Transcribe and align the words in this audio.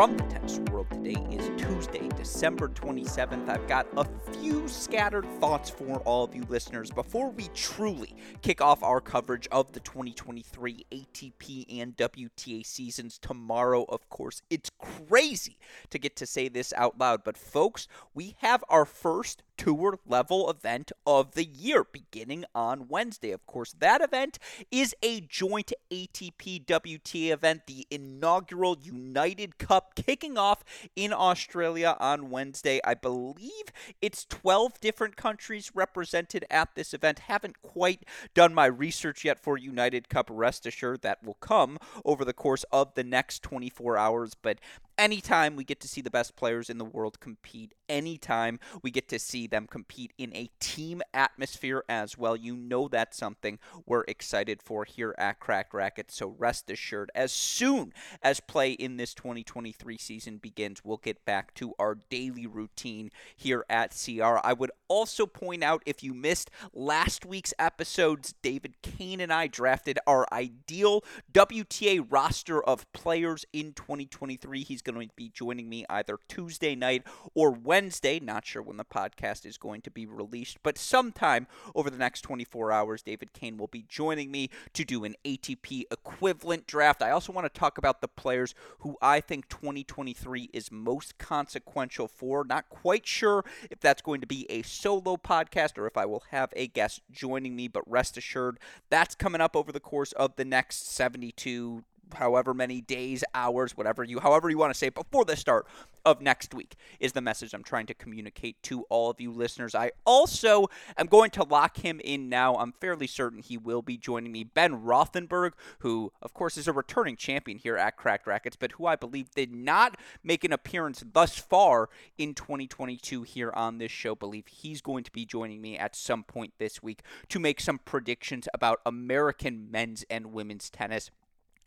from 0.00 0.16
the 0.16 0.24
tennis 0.24 0.58
world. 0.70 0.88
Today 0.90 1.22
is 1.30 1.50
Tuesday, 1.62 2.08
December 2.16 2.68
27th. 2.68 3.50
I've 3.50 3.68
got 3.68 3.86
a 3.98 4.06
few 4.32 4.66
scattered 4.66 5.26
thoughts 5.40 5.68
for 5.68 5.98
all 6.06 6.24
of 6.24 6.34
you 6.34 6.42
listeners 6.48 6.90
before 6.90 7.28
we 7.28 7.48
truly 7.48 8.14
kick 8.40 8.62
off 8.62 8.82
our 8.82 9.02
coverage 9.02 9.46
of 9.52 9.72
the 9.72 9.80
2023 9.80 10.86
ATP 10.90 11.80
and 11.82 11.94
WTA 11.98 12.64
seasons 12.64 13.18
tomorrow. 13.18 13.84
Of 13.90 14.08
course, 14.08 14.40
it's 14.48 14.70
crazy 15.06 15.58
to 15.90 15.98
get 15.98 16.16
to 16.16 16.24
say 16.24 16.48
this 16.48 16.72
out 16.78 16.98
loud, 16.98 17.22
but 17.22 17.36
folks, 17.36 17.86
we 18.14 18.36
have 18.38 18.64
our 18.70 18.86
first 18.86 19.42
tour 19.60 19.98
level 20.06 20.48
event 20.48 20.90
of 21.06 21.32
the 21.32 21.44
year 21.44 21.84
beginning 21.84 22.46
on 22.54 22.88
Wednesday. 22.88 23.30
Of 23.30 23.44
course, 23.44 23.74
that 23.78 24.00
event 24.00 24.38
is 24.70 24.94
a 25.02 25.20
joint 25.20 25.74
ATP 25.90 26.64
WTA 26.64 27.30
event, 27.30 27.66
the 27.66 27.86
inaugural 27.90 28.78
United 28.80 29.58
Cup 29.58 29.94
kicking 29.94 30.38
off 30.38 30.64
in 30.96 31.12
Australia 31.12 31.94
on 32.00 32.30
Wednesday. 32.30 32.80
I 32.86 32.94
believe 32.94 33.64
it's 34.00 34.24
12 34.24 34.80
different 34.80 35.16
countries 35.16 35.72
represented 35.74 36.46
at 36.50 36.74
this 36.74 36.94
event. 36.94 37.18
Haven't 37.18 37.60
quite 37.60 38.06
done 38.32 38.54
my 38.54 38.64
research 38.64 39.26
yet 39.26 39.38
for 39.38 39.58
United 39.58 40.08
Cup. 40.08 40.30
Rest 40.32 40.64
assured 40.64 41.02
that 41.02 41.22
will 41.22 41.34
come 41.34 41.76
over 42.02 42.24
the 42.24 42.32
course 42.32 42.64
of 42.72 42.94
the 42.94 43.04
next 43.04 43.42
24 43.42 43.98
hours, 43.98 44.32
but 44.40 44.58
anytime 45.00 45.56
we 45.56 45.64
get 45.64 45.80
to 45.80 45.88
see 45.88 46.02
the 46.02 46.10
best 46.10 46.36
players 46.36 46.68
in 46.68 46.76
the 46.76 46.84
world 46.84 47.20
compete, 47.20 47.72
anytime 47.88 48.60
we 48.82 48.90
get 48.90 49.08
to 49.08 49.18
see 49.18 49.46
them 49.46 49.66
compete 49.66 50.12
in 50.18 50.30
a 50.36 50.50
team 50.60 51.00
atmosphere 51.14 51.82
as 51.88 52.18
well, 52.18 52.36
you 52.36 52.54
know 52.54 52.86
that's 52.86 53.16
something 53.16 53.58
we're 53.86 54.04
excited 54.06 54.62
for 54.62 54.84
here 54.84 55.14
at 55.16 55.40
Cracked 55.40 55.72
Racquets. 55.72 56.14
So 56.14 56.36
rest 56.38 56.70
assured, 56.70 57.10
as 57.14 57.32
soon 57.32 57.94
as 58.22 58.40
play 58.40 58.72
in 58.72 58.98
this 58.98 59.14
2023 59.14 59.96
season 59.96 60.36
begins, 60.36 60.84
we'll 60.84 60.98
get 60.98 61.24
back 61.24 61.54
to 61.54 61.72
our 61.78 61.96
daily 62.10 62.46
routine 62.46 63.10
here 63.34 63.64
at 63.70 63.96
CR. 63.96 64.38
I 64.44 64.52
would 64.52 64.70
also 64.86 65.24
point 65.24 65.64
out 65.64 65.82
if 65.86 66.02
you 66.02 66.12
missed 66.12 66.50
last 66.74 67.24
week's 67.24 67.54
episodes, 67.58 68.34
David 68.42 68.74
Kane 68.82 69.20
and 69.20 69.32
I 69.32 69.46
drafted 69.46 69.98
our 70.06 70.26
ideal 70.30 71.02
WTA 71.32 72.06
roster 72.06 72.62
of 72.62 72.90
players 72.92 73.46
in 73.54 73.72
2023. 73.72 74.62
He's 74.62 74.82
going 74.82 74.89
to 74.94 75.08
be 75.16 75.28
joining 75.28 75.68
me 75.68 75.84
either 75.88 76.18
Tuesday 76.28 76.74
night 76.74 77.04
or 77.34 77.50
Wednesday. 77.50 78.20
Not 78.20 78.46
sure 78.46 78.62
when 78.62 78.76
the 78.76 78.84
podcast 78.84 79.46
is 79.46 79.58
going 79.58 79.82
to 79.82 79.90
be 79.90 80.06
released, 80.06 80.58
but 80.62 80.78
sometime 80.78 81.46
over 81.74 81.90
the 81.90 81.98
next 81.98 82.22
24 82.22 82.72
hours, 82.72 83.02
David 83.02 83.32
Kane 83.32 83.56
will 83.56 83.68
be 83.68 83.84
joining 83.88 84.30
me 84.30 84.50
to 84.74 84.84
do 84.84 85.04
an 85.04 85.14
ATP 85.24 85.84
equivalent 85.90 86.66
draft. 86.66 87.02
I 87.02 87.10
also 87.10 87.32
want 87.32 87.52
to 87.52 87.58
talk 87.58 87.78
about 87.78 88.00
the 88.00 88.08
players 88.08 88.54
who 88.80 88.96
I 89.00 89.20
think 89.20 89.48
2023 89.48 90.50
is 90.52 90.72
most 90.72 91.18
consequential 91.18 92.08
for. 92.08 92.44
Not 92.44 92.68
quite 92.68 93.06
sure 93.06 93.44
if 93.70 93.80
that's 93.80 94.02
going 94.02 94.20
to 94.20 94.26
be 94.26 94.46
a 94.50 94.62
solo 94.62 95.16
podcast 95.16 95.78
or 95.78 95.86
if 95.86 95.96
I 95.96 96.06
will 96.06 96.24
have 96.30 96.52
a 96.56 96.66
guest 96.66 97.02
joining 97.10 97.54
me, 97.56 97.68
but 97.68 97.88
rest 97.90 98.16
assured 98.16 98.58
that's 98.88 99.14
coming 99.14 99.40
up 99.40 99.56
over 99.56 99.72
the 99.72 99.80
course 99.80 100.12
of 100.12 100.36
the 100.36 100.44
next 100.44 100.90
72 100.90 101.84
however 102.14 102.54
many 102.54 102.80
days, 102.80 103.24
hours, 103.34 103.76
whatever 103.76 104.04
you, 104.04 104.20
however 104.20 104.50
you 104.50 104.58
want 104.58 104.72
to 104.72 104.78
say, 104.78 104.88
before 104.88 105.24
the 105.24 105.36
start 105.36 105.66
of 106.04 106.20
next 106.20 106.54
week 106.54 106.76
is 106.98 107.12
the 107.12 107.20
message 107.20 107.52
I'm 107.52 107.62
trying 107.62 107.86
to 107.86 107.94
communicate 107.94 108.62
to 108.64 108.82
all 108.84 109.10
of 109.10 109.20
you 109.20 109.30
listeners. 109.32 109.74
I 109.74 109.92
also 110.04 110.68
am 110.96 111.06
going 111.06 111.30
to 111.32 111.44
lock 111.44 111.78
him 111.78 112.00
in 112.02 112.28
now. 112.28 112.56
I'm 112.56 112.72
fairly 112.72 113.06
certain 113.06 113.40
he 113.40 113.56
will 113.56 113.82
be 113.82 113.96
joining 113.96 114.32
me. 114.32 114.44
Ben 114.44 114.82
Rothenberg, 114.82 115.52
who, 115.80 116.12
of 116.22 116.34
course, 116.34 116.56
is 116.56 116.68
a 116.68 116.72
returning 116.72 117.16
champion 117.16 117.58
here 117.58 117.76
at 117.76 117.96
Cracked 117.96 118.26
Racquets, 118.26 118.56
but 118.56 118.72
who 118.72 118.86
I 118.86 118.96
believe 118.96 119.30
did 119.30 119.54
not 119.54 119.96
make 120.22 120.44
an 120.44 120.52
appearance 120.52 121.04
thus 121.12 121.38
far 121.38 121.88
in 122.16 122.34
2022 122.34 123.22
here 123.22 123.52
on 123.54 123.78
this 123.78 123.92
show. 123.92 124.14
believe 124.14 124.46
he's 124.46 124.80
going 124.80 125.04
to 125.04 125.12
be 125.12 125.24
joining 125.24 125.60
me 125.60 125.76
at 125.78 125.96
some 125.96 126.24
point 126.24 126.54
this 126.58 126.82
week 126.82 127.02
to 127.28 127.38
make 127.38 127.60
some 127.60 127.78
predictions 127.78 128.48
about 128.54 128.80
American 128.86 129.70
men's 129.70 130.04
and 130.10 130.32
women's 130.32 130.70
tennis 130.70 131.10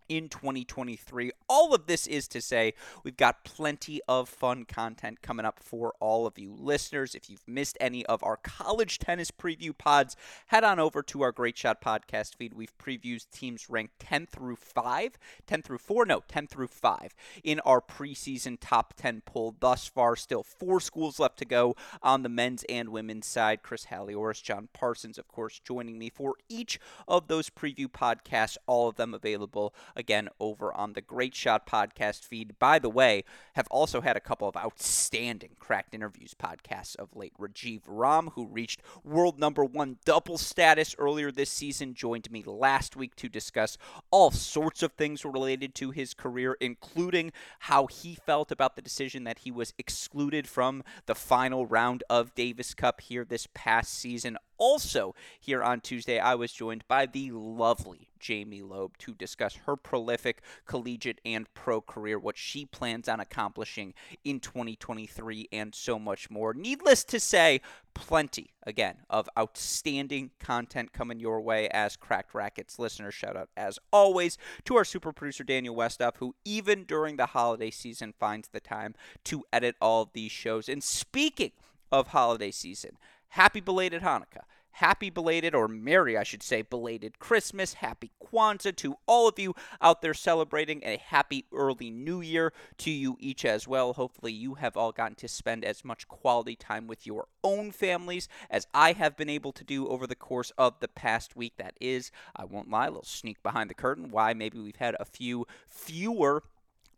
in 0.10 0.30
2023. 0.30 1.32
All 1.48 1.74
of 1.74 1.88
this 1.88 2.08
is 2.08 2.28
to 2.30 2.42
say, 2.42 2.74
we've 3.04 3.18
got 3.18 3.44
plenty 3.44 4.02
of 4.08 4.30
fun 4.30 4.66
content 4.66 5.22
coming 5.22 5.46
up 5.46 5.60
for 5.62 5.94
all 6.00 6.26
of 6.26 6.38
you 6.38 6.56
listeners. 6.58 7.16
If 7.16 7.30
you've 7.30 7.48
missed 7.48 7.78
any 7.80 8.06
of 8.06 8.24
our 8.24 8.38
college 8.38 9.00
tennis 9.00 9.32
preview 9.32 9.78
pods, 9.78 10.16
head 10.48 10.64
on 10.64 10.80
over 10.80 11.02
to 11.04 11.22
our 11.22 11.32
Great 11.32 11.58
Shot 11.58 11.82
podcast 11.82 12.36
feed. 12.36 12.54
We've 12.54 12.78
previewed 12.78 13.26
teams 13.32 13.70
ranked 13.70 14.00
10 14.00 14.28
through 14.28 14.58
5, 14.58 15.18
10 15.48 15.62
through 15.62 15.78
4, 15.78 16.06
no, 16.06 16.24
10 16.28 16.48
through 16.48 16.68
5 16.68 17.16
in 17.44 17.60
our 17.62 17.82
preseason 17.82 18.58
top 18.60 18.94
10 18.96 19.22
poll 19.26 19.56
thus 19.60 19.88
far. 19.88 20.16
Still 20.16 20.44
four 20.44 20.80
schools 20.80 21.20
left 21.20 21.38
to 21.40 21.46
go 21.46 21.76
on 22.02 22.24
the 22.24 22.30
men's 22.30 22.64
and 22.70 22.90
women's 22.90 23.28
side. 23.28 23.64
Chris 23.64 23.88
Halioris, 23.88 24.42
John 24.42 24.70
Parsons, 24.74 25.18
of 25.18 25.28
course, 25.28 25.60
joining 25.60 25.98
me 25.98 26.10
for 26.10 26.36
each 26.50 26.80
of 27.08 27.28
those 27.28 27.50
preview 27.50 27.88
podcasts, 27.88 28.58
all 28.68 28.88
of 28.88 28.96
them 28.96 29.14
available 29.14 29.74
again 29.96 30.30
over 30.40 30.74
on 30.74 30.94
the 30.94 31.02
Great 31.02 31.36
Shot 31.36 31.68
podcast 31.68 32.24
feed. 32.24 32.58
By 32.60 32.80
the 32.80 32.90
way, 32.90 33.24
have 33.54 33.68
also 33.70 34.02
had 34.02 34.18
a 34.18 34.22
couple 34.22 34.48
of 34.48 34.58
outstanding 34.58 35.52
cracked 35.60 35.94
interviews 35.94 36.34
podcasts 36.34 36.96
of 36.96 37.16
late. 37.16 37.34
Rajeev 37.40 37.82
Ram, 37.88 38.32
who 38.36 38.46
reached 38.46 38.82
world 39.04 39.40
number 39.40 39.64
one 39.64 39.98
double 40.06 40.38
status 40.38 40.96
earlier 40.98 41.32
this 41.32 41.50
season, 41.50 41.94
joined 41.94 42.32
me 42.32 42.44
last 42.46 42.96
week 42.96 43.16
to 43.18 43.30
discuss 43.30 43.78
all 44.12 44.32
sorts 44.32 44.84
of 44.84 44.94
things 44.94 45.26
related 45.26 45.76
to 45.76 45.92
his 45.92 46.14
career, 46.14 46.58
including 46.60 47.32
how 47.60 47.88
he 47.88 48.16
felt 48.16 48.52
about 48.52 48.76
the 48.76 48.82
decision 48.82 49.24
that 49.24 49.40
he 49.40 49.52
was 49.52 49.74
excluded 49.78 50.48
from 50.48 50.84
the 51.06 51.16
final 51.16 51.66
round 51.66 52.04
of 52.10 52.36
Davis 52.36 52.74
Cup 52.74 53.02
here 53.02 53.26
this 53.26 53.48
past 53.54 53.94
season. 53.94 54.38
Also, 54.58 55.16
here 55.40 55.64
on 55.64 55.82
Tuesday, 55.82 56.20
I 56.20 56.36
was 56.36 56.52
joined 56.52 56.84
by 56.88 57.06
the 57.06 57.32
lovely 57.32 58.10
Jamie 58.20 58.62
Loeb 58.62 58.98
to 59.00 59.14
discuss 59.14 59.56
her 59.66 59.76
prolific 59.76 60.42
collegiate 60.66 61.20
and 61.26 61.52
pro 61.54 61.82
career, 61.82 62.18
what 62.18 62.38
she 62.38 62.66
plans 62.66 63.10
on 63.10 63.20
accomplishing 63.20 63.94
in 64.24 64.40
2023, 64.40 65.50
and 65.52 65.76
so 65.76 66.00
much 66.00 66.30
more. 66.30 66.54
Needless 66.54 67.04
to 67.06 67.20
say, 67.20 67.60
plenty, 67.94 68.54
again, 68.66 68.98
of 69.10 69.30
outstanding 69.38 70.32
content 70.40 70.94
coming 70.94 71.20
your 71.20 71.42
way 71.42 71.68
as 71.70 71.98
Cracked 71.98 72.34
Racquets 72.34 72.80
listeners. 72.80 73.14
Shout 73.14 73.36
out, 73.36 73.50
as 73.58 73.78
always, 73.92 74.38
to 74.66 74.78
our 74.78 74.86
super 74.86 75.12
producer, 75.12 75.44
Daniel 75.44 75.76
Westoff, 75.76 76.18
who 76.18 76.36
even 76.46 76.86
during 76.86 77.18
the 77.18 77.28
holiday 77.28 77.72
season 77.72 78.14
finds 78.18 78.48
the 78.48 78.62
time 78.62 78.96
to 79.26 79.44
edit 79.52 79.76
all 79.82 80.04
of 80.04 80.14
these 80.14 80.32
shows. 80.32 80.70
And 80.70 80.84
speaking 80.84 81.52
of 81.92 82.08
holiday 82.08 82.52
season, 82.52 82.98
happy 83.34 83.60
belated 83.60 84.02
Hanukkah 84.02 84.46
happy 84.74 85.10
belated, 85.10 85.54
or 85.56 85.68
merry, 85.68 86.18
I 86.18 86.24
should 86.24 86.44
say, 86.44 86.62
belated 86.62 87.20
Christmas, 87.20 87.76
happy 87.76 88.12
Kwanzaa 88.22 88.76
to 88.78 88.96
all 89.06 89.28
of 89.28 89.40
you 89.40 89.56
out 89.82 90.02
there 90.02 90.14
celebrating, 90.14 90.82
a 90.84 90.98
happy 90.98 91.46
early 91.54 91.90
new 91.90 92.22
year 92.22 92.54
to 92.80 92.92
you 92.92 93.16
each 93.20 93.46
as 93.46 93.68
well. 93.68 93.94
Hopefully, 93.94 94.34
you 94.34 94.56
have 94.56 94.76
all 94.76 94.92
gotten 94.92 95.16
to 95.16 95.28
spend 95.28 95.64
as 95.64 95.86
much 95.86 96.08
quality 96.08 96.56
time 96.56 96.88
with 96.88 97.06
your 97.06 97.28
own 97.44 97.72
families 97.72 98.28
as 98.50 98.68
I 98.74 98.94
have 98.94 99.16
been 99.16 99.30
able 99.30 99.52
to 99.54 99.64
do 99.64 99.88
over 99.88 100.08
the 100.08 100.16
course 100.16 100.52
of 100.58 100.80
the 100.80 100.88
past 100.88 101.36
week. 101.36 101.54
That 101.58 101.76
is, 101.80 102.12
I 102.36 102.46
won't 102.46 102.70
lie, 102.70 102.88
a 102.88 102.90
little 102.90 103.04
sneak 103.04 103.42
behind 103.44 103.70
the 103.70 103.76
curtain, 103.76 104.10
why 104.10 104.34
maybe 104.34 104.60
we've 104.60 104.76
had 104.76 104.96
a 105.00 105.06
few 105.06 105.46
fewer 105.68 106.44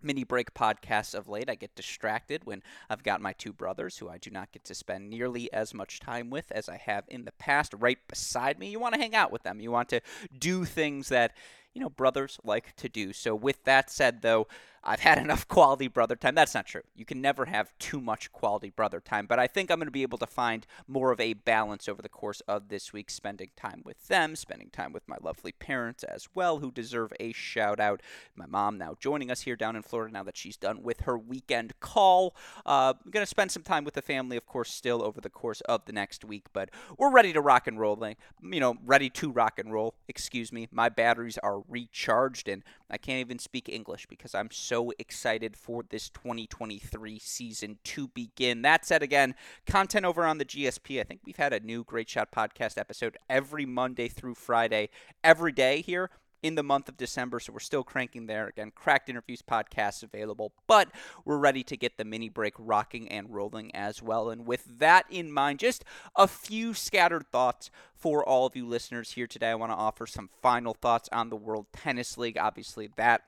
mini 0.06 0.24
break 0.24 0.54
podcasts 0.54 1.16
of 1.16 1.28
late. 1.28 1.50
I 1.50 1.56
get 1.56 1.76
distracted 1.76 2.46
when 2.46 2.64
I've 2.90 3.04
got 3.04 3.22
my 3.22 3.34
two 3.34 3.52
brothers 3.52 3.98
who 3.98 4.10
I 4.10 4.18
do 4.18 4.30
not 4.30 4.52
get 4.52 4.64
to 4.66 4.76
spend 4.76 5.10
nearly 5.10 5.52
as 5.52 5.74
much 5.74 6.00
time 6.00 6.30
with 6.30 6.52
as 6.52 6.70
I 6.70 6.78
have 6.78 7.06
in 7.08 7.26
the 7.26 7.32
past 7.34 7.74
right 7.78 7.98
beside 8.08 8.60
me. 8.60 8.70
You 8.70 8.80
want 8.80 8.94
to 8.94 9.02
hang 9.02 9.16
out 9.16 9.32
with 9.32 9.44
them. 9.44 9.60
You 9.60 9.72
want 9.72 9.90
to 9.90 10.02
do 10.38 10.64
things 10.64 11.10
that, 11.10 11.34
you 11.74 11.82
know, 11.82 11.90
brothers 11.90 12.40
like 12.44 12.76
to 12.78 12.88
do. 12.88 13.12
So 13.12 13.36
with 13.36 13.64
that 13.66 13.90
said 13.90 14.22
though, 14.22 14.48
I've 14.86 15.00
had 15.00 15.18
enough 15.18 15.48
quality 15.48 15.88
brother 15.88 16.16
time. 16.16 16.36
That's 16.36 16.54
not 16.54 16.68
true. 16.68 16.82
You 16.96 17.06
can 17.06 17.22
never 17.22 17.46
have 17.46 17.78
too 17.80 18.00
much 18.00 18.32
quality 18.32 18.70
brother 18.70 19.00
time, 19.00 19.26
but 19.26 19.40
I 19.40 19.48
think 19.48 19.72
I'm 19.72 19.80
going 19.80 19.88
to 19.88 19.92
be 19.92 20.04
able 20.04 20.20
to 20.20 20.28
find 20.28 20.68
more 20.88 21.12
of 21.12 21.20
a 21.20 21.34
balance 21.34 21.90
over 21.90 22.02
the 22.02 22.10
course 22.10 22.42
of 22.42 22.70
this 22.70 22.94
week, 22.94 23.10
spending 23.10 23.50
time 23.58 23.82
with 23.84 24.08
them, 24.08 24.36
spending 24.36 24.70
time 24.70 24.94
with 24.94 25.08
my 25.08 25.18
lovely 25.22 25.52
parents 25.52 26.04
as 26.04 26.28
well, 26.36 26.60
who 26.60 26.72
deserve 26.72 27.12
a 27.20 27.34
shout 27.34 27.80
out. 27.80 28.02
My 28.36 28.46
mom 28.46 28.78
now 28.78 28.96
joining 29.00 29.32
us 29.32 29.42
here 29.42 29.56
down 29.56 29.76
in 29.76 29.82
Florida 29.82 30.14
now 30.14 30.24
that 30.24 30.38
she's 30.38 30.58
done 30.58 30.84
with 30.84 31.02
her 31.02 31.18
weekend 31.18 31.80
call. 31.80 32.36
Uh, 32.66 32.94
I'm 33.04 33.12
going 33.12 33.24
to 33.24 33.30
spend 33.30 33.52
some 33.52 33.64
time 33.64 33.84
with 33.84 33.96
the 33.96 34.02
family, 34.02 34.38
of 34.38 34.46
course, 34.46 34.72
still 34.72 35.04
over 35.04 35.20
the 35.20 35.30
course 35.30 35.62
of 35.62 35.86
the 35.86 35.94
next 35.94 36.24
week, 36.24 36.46
but 36.54 36.70
we're 36.98 37.12
ready 37.12 37.34
to 37.34 37.42
rock 37.42 37.66
and 37.68 37.80
roll. 37.80 37.96
You 38.42 38.60
know, 38.60 38.76
ready 38.86 39.10
to 39.12 39.32
rock 39.32 39.58
and 39.58 39.72
roll. 39.72 39.96
Excuse 40.08 40.52
me. 40.52 40.68
My 40.72 40.90
batteries 40.90 41.38
are 41.40 41.62
recharged, 41.68 42.48
and 42.48 42.64
I 42.90 42.98
can't 42.98 43.20
even 43.20 43.40
speak 43.40 43.70
English 43.70 44.06
because 44.08 44.36
I'm 44.36 44.52
so 44.52 44.75
so 44.76 44.92
excited 45.00 45.56
for 45.56 45.84
this 45.90 46.10
2023 46.10 47.18
season 47.18 47.78
to 47.86 48.10
begin. 48.10 48.62
That 48.64 48.86
said, 48.86 49.02
again, 49.02 49.34
content 49.66 50.06
over 50.06 50.26
on 50.26 50.38
the 50.38 50.44
GSP. 50.44 51.00
I 51.00 51.04
think 51.04 51.22
we've 51.26 51.38
had 51.38 51.54
a 51.54 51.62
new 51.62 51.86
Great 51.86 52.10
Shot 52.10 52.30
podcast 52.30 52.78
episode 52.78 53.16
every 53.30 53.66
Monday 53.66 54.10
through 54.10 54.36
Friday, 54.36 54.90
every 55.24 55.54
day 55.54 55.80
here 55.80 56.10
in 56.44 56.56
the 56.56 56.62
month 56.62 56.90
of 56.90 56.98
December, 56.98 57.40
so 57.40 57.54
we're 57.54 57.60
still 57.60 57.86
cranking 57.86 58.26
there. 58.26 58.48
Again, 58.48 58.74
Cracked 58.76 59.08
Interviews 59.08 59.42
podcast 59.42 60.04
available, 60.04 60.52
but 60.68 60.90
we're 61.24 61.38
ready 61.38 61.64
to 61.64 61.78
get 61.78 61.98
the 61.98 62.04
mini 62.04 62.28
break 62.28 62.54
rocking 62.60 63.08
and 63.08 63.34
rolling 63.34 63.74
as 63.74 64.04
well. 64.04 64.30
And 64.30 64.46
with 64.46 64.80
that 64.80 65.06
in 65.10 65.32
mind, 65.32 65.60
just 65.60 65.86
a 66.18 66.28
few 66.28 66.74
scattered 66.74 67.32
thoughts 67.32 67.72
for 67.96 68.28
all 68.28 68.46
of 68.46 68.58
you 68.58 68.68
listeners 68.68 69.14
here 69.14 69.26
today. 69.26 69.52
I 69.52 69.56
want 69.56 69.72
to 69.72 69.78
offer 69.78 70.06
some 70.06 70.30
final 70.42 70.74
thoughts 70.74 71.08
on 71.14 71.30
the 71.30 71.38
World 71.38 71.68
Tennis 71.72 72.18
League. 72.18 72.38
Obviously, 72.38 72.90
that 72.98 73.24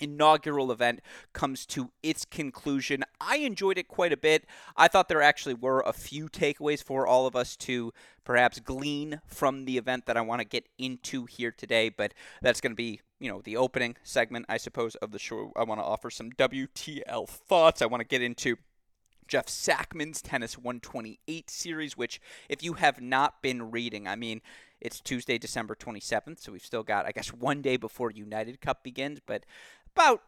inaugural 0.00 0.72
event 0.72 1.00
comes 1.32 1.66
to 1.66 1.90
its 2.02 2.24
conclusion. 2.24 3.04
I 3.20 3.36
enjoyed 3.38 3.78
it 3.78 3.88
quite 3.88 4.12
a 4.12 4.16
bit. 4.16 4.46
I 4.76 4.88
thought 4.88 5.08
there 5.08 5.22
actually 5.22 5.54
were 5.54 5.80
a 5.80 5.92
few 5.92 6.28
takeaways 6.28 6.82
for 6.82 7.06
all 7.06 7.26
of 7.26 7.36
us 7.36 7.56
to 7.56 7.92
perhaps 8.24 8.60
glean 8.60 9.20
from 9.26 9.64
the 9.64 9.78
event 9.78 10.06
that 10.06 10.16
I 10.16 10.22
want 10.22 10.40
to 10.40 10.46
get 10.46 10.68
into 10.78 11.26
here 11.26 11.52
today, 11.52 11.88
but 11.90 12.14
that's 12.42 12.60
going 12.60 12.72
to 12.72 12.76
be, 12.76 13.00
you 13.20 13.28
know, 13.30 13.42
the 13.42 13.56
opening 13.56 13.96
segment, 14.02 14.46
I 14.48 14.56
suppose, 14.56 14.94
of 14.96 15.12
the 15.12 15.18
show. 15.18 15.52
I 15.56 15.64
want 15.64 15.80
to 15.80 15.84
offer 15.84 16.10
some 16.10 16.32
WTL 16.32 17.28
thoughts. 17.28 17.82
I 17.82 17.86
want 17.86 18.00
to 18.00 18.08
get 18.08 18.22
into 18.22 18.56
Jeff 19.28 19.46
Sackmann's 19.46 20.22
Tennis 20.22 20.58
128 20.58 21.50
series, 21.50 21.96
which, 21.96 22.20
if 22.48 22.62
you 22.62 22.74
have 22.74 23.00
not 23.00 23.42
been 23.42 23.70
reading, 23.70 24.06
I 24.06 24.16
mean, 24.16 24.40
it's 24.80 25.00
Tuesday, 25.00 25.38
December 25.38 25.74
27th, 25.74 26.40
so 26.40 26.52
we've 26.52 26.64
still 26.64 26.82
got, 26.82 27.06
I 27.06 27.12
guess, 27.12 27.32
one 27.32 27.62
day 27.62 27.76
before 27.76 28.10
United 28.10 28.60
Cup 28.60 28.84
begins, 28.84 29.20
but 29.24 29.44
about 29.94 30.22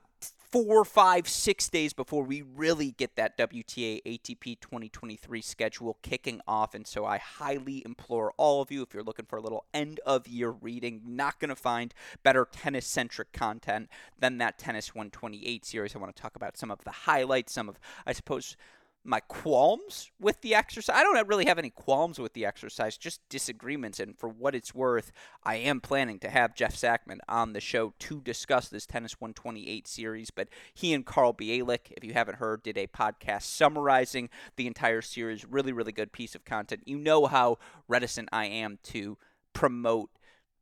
four, 0.51 0.85
five, 0.85 1.29
six 1.29 1.69
days 1.69 1.93
before 1.93 2.23
we 2.23 2.41
really 2.41 2.93
get 2.93 3.17
that 3.17 3.37
WTA 3.37 4.01
ATP 4.05 4.61
2023 4.61 5.43
schedule 5.43 5.99
kicking 6.03 6.41
off. 6.47 6.75
And 6.75 6.87
so 6.87 7.05
I 7.05 7.19
highly 7.19 7.83
implore 7.85 8.33
all 8.37 8.63
of 8.63 8.71
you, 8.71 8.83
if 8.83 8.95
you're 8.95 9.03
looking 9.03 9.27
for 9.27 9.37
a 9.37 9.43
little 9.43 9.65
end 9.75 10.01
of 10.07 10.29
year 10.29 10.51
reading, 10.51 11.03
not 11.05 11.41
going 11.41 11.49
to 11.49 11.57
find 11.57 11.93
better 12.23 12.47
tennis 12.51 12.87
centric 12.87 13.33
content 13.33 13.89
than 14.19 14.39
that 14.39 14.59
Tennis 14.59 14.95
128 14.95 15.65
series. 15.65 15.95
I 15.95 15.99
want 15.99 16.15
to 16.15 16.23
talk 16.23 16.37
about 16.37 16.57
some 16.57 16.71
of 16.71 16.85
the 16.85 16.91
highlights, 16.91 17.53
some 17.53 17.69
of, 17.69 17.79
I 18.07 18.13
suppose, 18.13 18.57
my 19.07 19.21
qualms 19.21 20.11
with 20.21 20.41
the 20.41 20.55
exercise. 20.55 20.97
I 20.97 21.03
don't 21.03 21.29
really 21.29 21.47
have 21.47 21.59
any 21.59 21.71
qualms 21.71 22.19
with 22.19 22.33
the 22.33 22.45
exercise, 22.45 22.97
just 22.97 23.21
disagreements. 23.29 24.01
And 24.01 24.19
for 24.19 24.29
what 24.29 24.55
it's 24.55 24.75
worth, 24.75 25.13
I 25.45 25.57
am 25.57 25.81
planning 25.81 26.19
to 26.21 26.29
have 26.29 26.55
Jeff 26.55 26.75
Sackmann 26.75 27.19
on 27.29 27.53
the 27.53 27.61
show 27.61 27.95
to 28.01 28.21
discuss 28.21 28.69
this 28.69 28.87
Tennis 28.87 29.21
128 29.21 29.87
series. 29.87 30.31
But 30.31 30.49
he 30.75 30.93
and 30.93 31.07
Carl 31.07 31.33
Bialik, 31.33 31.93
if 31.97 32.05
you 32.05 32.13
haven't 32.13 32.39
heard, 32.39 32.63
did 32.63 32.77
a 32.77 32.89
podcast 32.89 33.43
summarizing 33.43 34.29
the 34.57 34.67
entire 34.67 35.03
series. 35.03 35.45
Really, 35.45 35.73
really 35.73 35.93
good 35.93 36.13
piece 36.13 36.35
of 36.35 36.45
content. 36.45 36.83
You 36.85 36.99
know 36.99 37.27
how 37.27 37.59
reticent 37.89 38.29
I 38.33 38.47
am 38.47 38.79
to 38.85 39.19
promote 39.53 40.11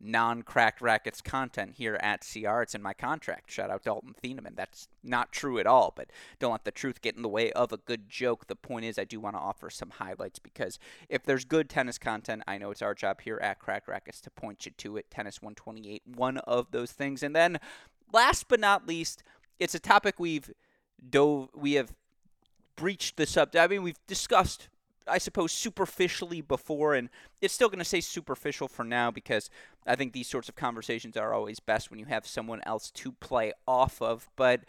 non 0.04 0.42
cracked 0.42 0.80
rackets 0.80 1.20
content 1.20 1.74
here 1.76 1.98
at 2.00 2.20
CR. 2.20 2.60
It's 2.60 2.74
in 2.74 2.82
my 2.82 2.92
contract. 2.92 3.50
Shout 3.50 3.70
out 3.70 3.84
Dalton 3.84 4.14
Thieneman. 4.22 4.54
That's 4.54 4.88
not 5.02 5.32
true 5.32 5.58
at 5.58 5.66
all, 5.66 5.92
but 5.96 6.10
don't 6.38 6.52
let 6.52 6.64
the 6.64 6.70
truth 6.70 7.00
get 7.00 7.16
in 7.16 7.22
the 7.22 7.28
way 7.28 7.50
of 7.52 7.72
a 7.72 7.78
good 7.78 8.08
joke. 8.08 8.46
The 8.46 8.56
point 8.56 8.84
is, 8.84 8.98
I 8.98 9.04
do 9.04 9.18
want 9.18 9.34
to 9.36 9.40
offer 9.40 9.70
some 9.70 9.90
highlights 9.90 10.38
because 10.38 10.78
if 11.08 11.24
there's 11.24 11.44
good 11.44 11.68
tennis 11.68 11.98
content, 11.98 12.42
I 12.46 12.58
know 12.58 12.70
it's 12.70 12.82
our 12.82 12.94
job 12.94 13.22
here 13.22 13.38
at 13.42 13.58
Cracked 13.58 13.88
Racquets 13.88 14.20
to 14.22 14.30
point 14.30 14.66
you 14.66 14.72
to 14.78 14.96
it. 14.96 15.10
Tennis 15.10 15.40
128, 15.40 16.02
one 16.14 16.38
of 16.38 16.70
those 16.70 16.92
things. 16.92 17.22
And 17.22 17.34
then 17.34 17.58
last 18.12 18.48
but 18.48 18.60
not 18.60 18.86
least, 18.86 19.22
it's 19.58 19.74
a 19.74 19.80
topic 19.80 20.16
we've 20.18 20.52
dove, 21.10 21.48
we 21.54 21.74
have 21.74 21.94
breached 22.76 23.16
the 23.16 23.26
subject. 23.26 23.62
I 23.62 23.66
mean, 23.68 23.82
we've 23.82 24.06
discussed 24.06 24.68
I 25.06 25.18
suppose, 25.18 25.52
superficially 25.52 26.40
before, 26.40 26.94
and 26.94 27.08
it's 27.40 27.54
still 27.54 27.68
going 27.68 27.78
to 27.78 27.84
say 27.84 28.00
superficial 28.00 28.68
for 28.68 28.84
now 28.84 29.10
because 29.10 29.50
I 29.86 29.96
think 29.96 30.12
these 30.12 30.28
sorts 30.28 30.48
of 30.48 30.56
conversations 30.56 31.16
are 31.16 31.34
always 31.34 31.60
best 31.60 31.90
when 31.90 31.98
you 31.98 32.06
have 32.06 32.26
someone 32.26 32.60
else 32.64 32.90
to 32.92 33.12
play 33.12 33.52
off 33.66 34.00
of. 34.00 34.28
But 34.36 34.62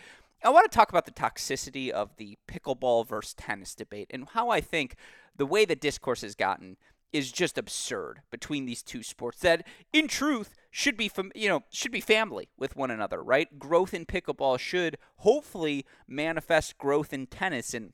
I 0.44 0.50
want 0.50 0.70
to 0.70 0.76
talk 0.76 0.90
about 0.90 1.06
the 1.06 1.12
toxicity 1.12 1.90
of 1.90 2.18
the 2.18 2.38
pickleball 2.48 3.08
versus 3.08 3.34
tennis 3.34 3.74
debate 3.74 4.12
and 4.12 4.28
how 4.30 4.50
I 4.50 4.62
think 4.62 4.96
the 5.36 5.46
way 5.46 5.66
the 5.66 5.76
discourse 5.76 6.22
has 6.22 6.36
gotten 6.36 6.78
is 7.12 7.32
just 7.32 7.58
absurd 7.58 8.22
between 8.30 8.66
these 8.66 8.84
two 8.84 9.02
sports 9.02 9.40
that 9.40 9.66
in 9.94 10.08
truth 10.08 10.54
should 10.70 10.98
be 10.98 11.08
from 11.08 11.32
you 11.34 11.48
know 11.48 11.64
should 11.70 11.92
be 11.92 12.02
family 12.02 12.50
with 12.58 12.76
one 12.76 12.92
another 12.92 13.24
right 13.24 13.58
growth 13.58 13.94
in 13.94 14.06
pickleball 14.06 14.60
should 14.60 14.98
hopefully 15.18 15.86
manifest 16.08 16.78
growth 16.78 17.14
in 17.14 17.26
tennis 17.26 17.74
and 17.74 17.94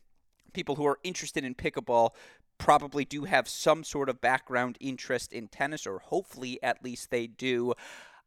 people 0.54 0.76
who 0.76 0.86
are 0.86 1.00
interested 1.04 1.44
in 1.44 1.56
pickleball 1.56 2.12
probably 2.58 3.06
do 3.06 3.24
have 3.24 3.48
some 3.48 3.84
sort 3.84 4.08
of 4.08 4.22
background 4.22 4.78
interest 4.80 5.34
in 5.34 5.48
tennis, 5.48 5.88
or 5.88 6.00
hopefully 6.00 6.62
at 6.62 6.84
least 6.84 7.10
they 7.10 7.28
do. 7.28 7.74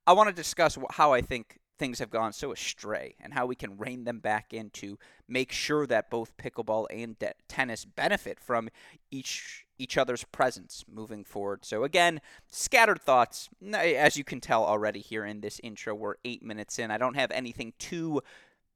I 0.06 0.12
want 0.12 0.28
to 0.28 0.34
discuss 0.34 0.76
how 0.90 1.12
I 1.12 1.20
think 1.20 1.60
things 1.78 1.98
have 1.98 2.10
gone 2.10 2.32
so 2.32 2.52
astray 2.52 3.16
and 3.20 3.32
how 3.32 3.46
we 3.46 3.54
can 3.54 3.76
rein 3.76 4.04
them 4.04 4.18
back 4.18 4.52
in 4.52 4.70
to 4.70 4.98
make 5.28 5.50
sure 5.52 5.86
that 5.86 6.10
both 6.10 6.36
pickleball 6.36 6.86
and 6.90 7.18
de- 7.18 7.34
tennis 7.48 7.84
benefit 7.84 8.38
from 8.38 8.68
each 9.10 9.66
each 9.76 9.98
other's 9.98 10.22
presence 10.24 10.84
moving 10.88 11.24
forward. 11.24 11.64
So 11.64 11.82
again, 11.82 12.20
scattered 12.48 13.02
thoughts 13.02 13.48
as 13.72 14.16
you 14.16 14.22
can 14.22 14.40
tell 14.40 14.64
already 14.64 15.00
here 15.00 15.24
in 15.24 15.40
this 15.40 15.60
intro. 15.64 15.96
We're 15.96 16.14
8 16.24 16.44
minutes 16.44 16.78
in. 16.78 16.92
I 16.92 16.98
don't 16.98 17.16
have 17.16 17.32
anything 17.32 17.72
too 17.80 18.22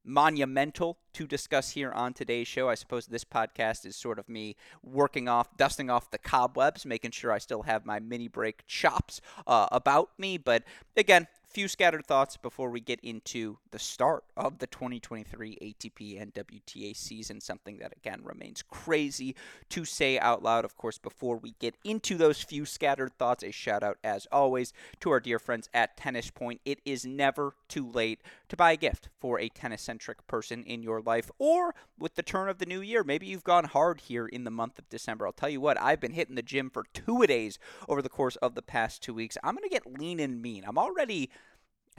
monumental 0.03 0.97
to 1.13 1.27
discuss 1.27 1.71
here 1.71 1.91
on 1.91 2.13
today's 2.13 2.47
show. 2.47 2.69
I 2.69 2.75
suppose 2.75 3.07
this 3.07 3.23
podcast 3.23 3.85
is 3.85 3.95
sort 3.95 4.19
of 4.19 4.29
me 4.29 4.55
working 4.83 5.27
off, 5.27 5.55
dusting 5.57 5.89
off 5.89 6.11
the 6.11 6.17
cobwebs, 6.17 6.85
making 6.85 7.11
sure 7.11 7.31
I 7.31 7.37
still 7.37 7.63
have 7.63 7.85
my 7.85 7.99
mini 7.99 8.27
break 8.27 8.65
chops 8.67 9.21
uh, 9.45 9.67
about 9.71 10.11
me. 10.17 10.37
But 10.37 10.63
again, 10.95 11.27
few 11.49 11.67
scattered 11.67 12.05
thoughts 12.05 12.37
before 12.37 12.69
we 12.69 12.79
get 12.79 12.99
into 13.01 13.57
the 13.71 13.79
start 13.79 14.23
of 14.37 14.59
the 14.59 14.67
2023 14.67 15.57
ATP 15.61 16.21
and 16.21 16.33
WTA 16.33 16.95
season, 16.95 17.41
something 17.41 17.79
that 17.79 17.93
again 17.97 18.21
remains 18.23 18.61
crazy 18.61 19.35
to 19.69 19.83
say 19.83 20.19
out 20.19 20.43
loud. 20.43 20.63
Of 20.63 20.77
course, 20.77 20.99
before 20.99 21.37
we 21.37 21.55
get 21.59 21.75
into 21.83 22.17
those 22.17 22.43
few 22.43 22.65
scattered 22.65 23.17
thoughts, 23.17 23.43
a 23.43 23.51
shout 23.51 23.83
out 23.83 23.97
as 24.03 24.27
always 24.31 24.73
to 24.99 25.09
our 25.09 25.19
dear 25.19 25.39
friends 25.39 25.69
at 25.73 25.97
Tennis 25.97 26.29
Point. 26.29 26.61
It 26.65 26.79
is 26.85 27.03
never 27.05 27.55
too 27.67 27.89
late 27.89 28.21
to 28.49 28.55
buy 28.55 28.73
a 28.73 28.77
gift 28.77 29.09
for 29.19 29.39
a 29.39 29.49
tennis 29.49 29.81
centric 29.81 30.25
person 30.27 30.63
in 30.63 30.83
your 30.83 31.01
life, 31.01 31.31
or 31.39 31.73
with 31.97 32.15
the 32.15 32.23
turn 32.23 32.47
of 32.47 32.59
the 32.59 32.65
new 32.65 32.81
year, 32.81 33.03
maybe 33.03 33.25
you've 33.25 33.43
gone 33.43 33.65
hard 33.65 34.01
here 34.01 34.27
in 34.27 34.43
the 34.43 34.51
month 34.51 34.77
of 34.79 34.89
December. 34.89 35.25
I'll 35.25 35.33
tell 35.33 35.49
you 35.49 35.61
what, 35.61 35.79
I've 35.79 35.99
been 35.99 36.13
hitting 36.13 36.35
the 36.35 36.41
gym 36.41 36.69
for 36.69 36.85
two 36.93 37.21
a 37.21 37.27
days 37.27 37.59
over 37.87 38.01
the 38.01 38.09
course 38.09 38.35
of 38.37 38.55
the 38.55 38.61
past 38.61 39.01
two 39.01 39.13
weeks. 39.13 39.37
I'm 39.43 39.55
going 39.55 39.67
to 39.67 39.69
get 39.69 39.99
lean 39.99 40.19
and 40.19 40.41
mean. 40.41 40.63
I'm 40.65 40.77
already 40.77 41.29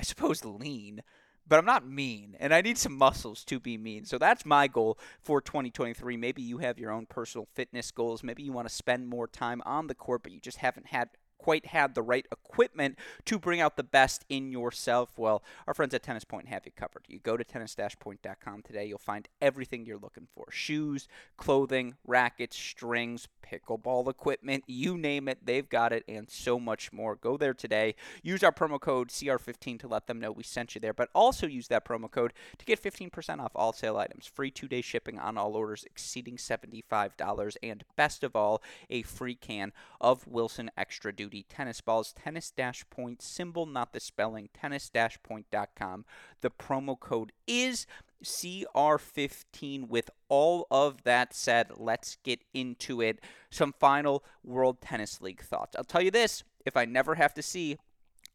I 0.01 0.03
suppose, 0.03 0.47
lean, 0.47 1.03
but 1.47 1.59
I'm 1.59 1.67
not 1.67 1.87
mean, 1.87 2.35
and 2.41 2.55
I 2.55 2.63
need 2.63 2.79
some 2.79 2.97
muscles 2.97 3.45
to 3.45 3.61
be 3.61 3.77
mean. 3.77 4.07
So 4.07 4.17
that's 4.17 4.47
my 4.47 4.67
goal 4.67 4.99
for 5.21 5.43
2023. 5.43 6.17
Maybe 6.17 6.41
you 6.41 6.57
have 6.57 6.79
your 6.79 6.91
own 6.91 7.05
personal 7.05 7.47
fitness 7.55 7.91
goals. 7.91 8.23
Maybe 8.23 8.43
you 8.43 8.53
want 8.53 8.67
to 8.67 8.75
spend 8.75 9.09
more 9.09 9.29
time 9.29 9.61
on 9.67 9.89
the 9.89 9.95
court, 9.95 10.23
but 10.23 10.33
you 10.33 10.41
just 10.41 10.57
haven't 10.57 10.87
had 10.87 11.11
quite 11.41 11.67
had 11.67 11.95
the 11.95 12.03
right 12.03 12.27
equipment 12.31 12.99
to 13.25 13.39
bring 13.39 13.61
out 13.61 13.77
the 13.77 13.83
best 13.83 14.27
in 14.29 14.53
yourself, 14.53 15.19
well, 15.19 15.43
our 15.67 15.73
friends 15.73 15.95
at 15.95 16.03
Tennis 16.03 16.25
Point 16.25 16.49
have 16.49 16.67
you 16.67 16.73
covered. 16.77 17.05
You 17.09 17.19
go 17.19 17.37
to 17.39 17.45
tennis-point.com 17.45 18.63
today, 18.63 18.85
you'll 18.85 18.99
find 18.99 19.27
everything 19.41 19.87
you're 19.87 19.99
looking 19.99 20.29
for. 20.35 20.47
Shoes, 20.51 21.09
clothing, 21.39 21.95
rackets, 22.07 22.57
strings, 22.57 23.27
pickleball 23.43 24.09
equipment, 24.09 24.65
you 24.67 24.99
name 24.99 25.29
it, 25.29 25.39
they've 25.43 25.69
got 25.69 25.93
it 25.95 26.05
and 26.07 26.29
so 26.31 26.61
much 26.61 26.93
more. 26.93 27.17
Go 27.17 27.39
there 27.39 27.55
today. 27.55 27.95
Use 28.23 28.43
our 28.43 28.53
promo 28.53 28.79
code 28.79 29.09
CR15 29.09 29.81
to 29.81 29.89
let 29.89 30.07
them 30.07 30.21
know 30.21 30.31
we 30.31 30.43
sent 30.43 30.75
you 30.75 30.81
there, 30.81 30.93
but 30.93 31.09
also 31.15 31.47
use 31.47 31.69
that 31.69 31.87
promo 31.87 32.11
code 32.11 32.35
to 32.59 32.65
get 32.67 32.83
15% 32.83 33.41
off 33.41 33.53
all 33.55 33.73
sale 33.73 33.97
items. 33.97 34.27
Free 34.27 34.51
2-day 34.51 34.83
shipping 34.83 35.19
on 35.19 35.39
all 35.39 35.57
orders 35.57 35.85
exceeding 35.85 36.37
$75 36.37 37.57
and 37.63 37.85
best 37.97 38.23
of 38.23 38.37
all, 38.37 38.63
a 38.91 39.03
free 39.03 39.35
can 39.35 39.73
of 40.01 40.27
Wilson 40.27 40.71
Extra 40.77 41.13
Duty 41.13 41.30
Duty 41.31 41.47
tennis 41.49 41.81
balls, 41.81 42.13
tennis 42.13 42.51
dash 42.51 42.85
point 42.91 43.23
symbol, 43.23 43.65
not 43.65 43.93
the 43.93 44.01
spelling, 44.01 44.49
tennis 44.53 44.89
dash 44.89 45.17
point.com. 45.23 46.05
The 46.41 46.51
promo 46.51 46.99
code 46.99 47.31
is 47.47 47.87
CR15. 48.25 49.89
With 49.89 50.11
all 50.29 50.67
of 50.73 51.05
that 51.05 51.33
said, 51.33 51.71
let's 51.77 52.17
get 52.25 52.41
into 52.53 53.01
it. 53.01 53.21
Some 53.49 53.73
final 53.73 54.25
World 54.43 54.81
Tennis 54.81 55.21
League 55.21 55.43
thoughts. 55.43 55.77
I'll 55.77 55.85
tell 55.85 56.03
you 56.03 56.11
this 56.11 56.43
if 56.67 56.77
I 56.77 56.85
never 56.85 57.15
have 57.15 57.33
to 57.35 57.43
see 57.43 57.79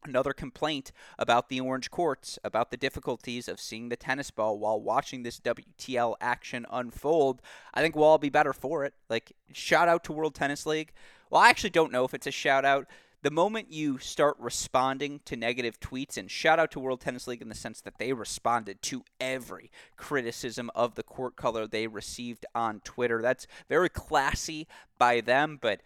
another 0.04 0.32
complaint 0.32 0.92
about 1.18 1.48
the 1.48 1.60
orange 1.60 1.90
courts, 1.90 2.38
about 2.44 2.70
the 2.70 2.76
difficulties 2.76 3.46
of 3.46 3.60
seeing 3.60 3.88
the 3.88 3.96
tennis 3.96 4.30
ball 4.30 4.58
while 4.58 4.80
watching 4.80 5.22
this 5.22 5.40
WTL 5.40 6.14
action 6.20 6.64
unfold, 6.70 7.42
I 7.74 7.82
think 7.82 7.94
we'll 7.94 8.04
all 8.06 8.18
be 8.18 8.30
better 8.30 8.52
for 8.52 8.84
it. 8.84 8.94
Like, 9.10 9.32
shout 9.52 9.88
out 9.88 10.04
to 10.04 10.12
World 10.12 10.34
Tennis 10.34 10.64
League. 10.64 10.92
Well, 11.30 11.42
I 11.42 11.48
actually 11.48 11.70
don't 11.70 11.92
know 11.92 12.04
if 12.04 12.14
it's 12.14 12.26
a 12.26 12.32
shout 12.32 12.64
out. 12.64 12.86
The 13.22 13.30
moment 13.30 13.72
you 13.72 13.98
start 13.98 14.36
responding 14.38 15.20
to 15.24 15.36
negative 15.36 15.80
tweets, 15.80 16.16
and 16.16 16.30
shout 16.30 16.60
out 16.60 16.70
to 16.72 16.80
World 16.80 17.00
Tennis 17.00 17.26
League 17.26 17.42
in 17.42 17.48
the 17.48 17.54
sense 17.56 17.80
that 17.80 17.98
they 17.98 18.12
responded 18.12 18.82
to 18.82 19.02
every 19.20 19.72
criticism 19.96 20.70
of 20.76 20.94
the 20.94 21.02
court 21.02 21.34
color 21.34 21.66
they 21.66 21.88
received 21.88 22.46
on 22.54 22.80
Twitter. 22.80 23.20
That's 23.20 23.48
very 23.68 23.88
classy 23.88 24.68
by 24.98 25.20
them, 25.20 25.58
but 25.60 25.80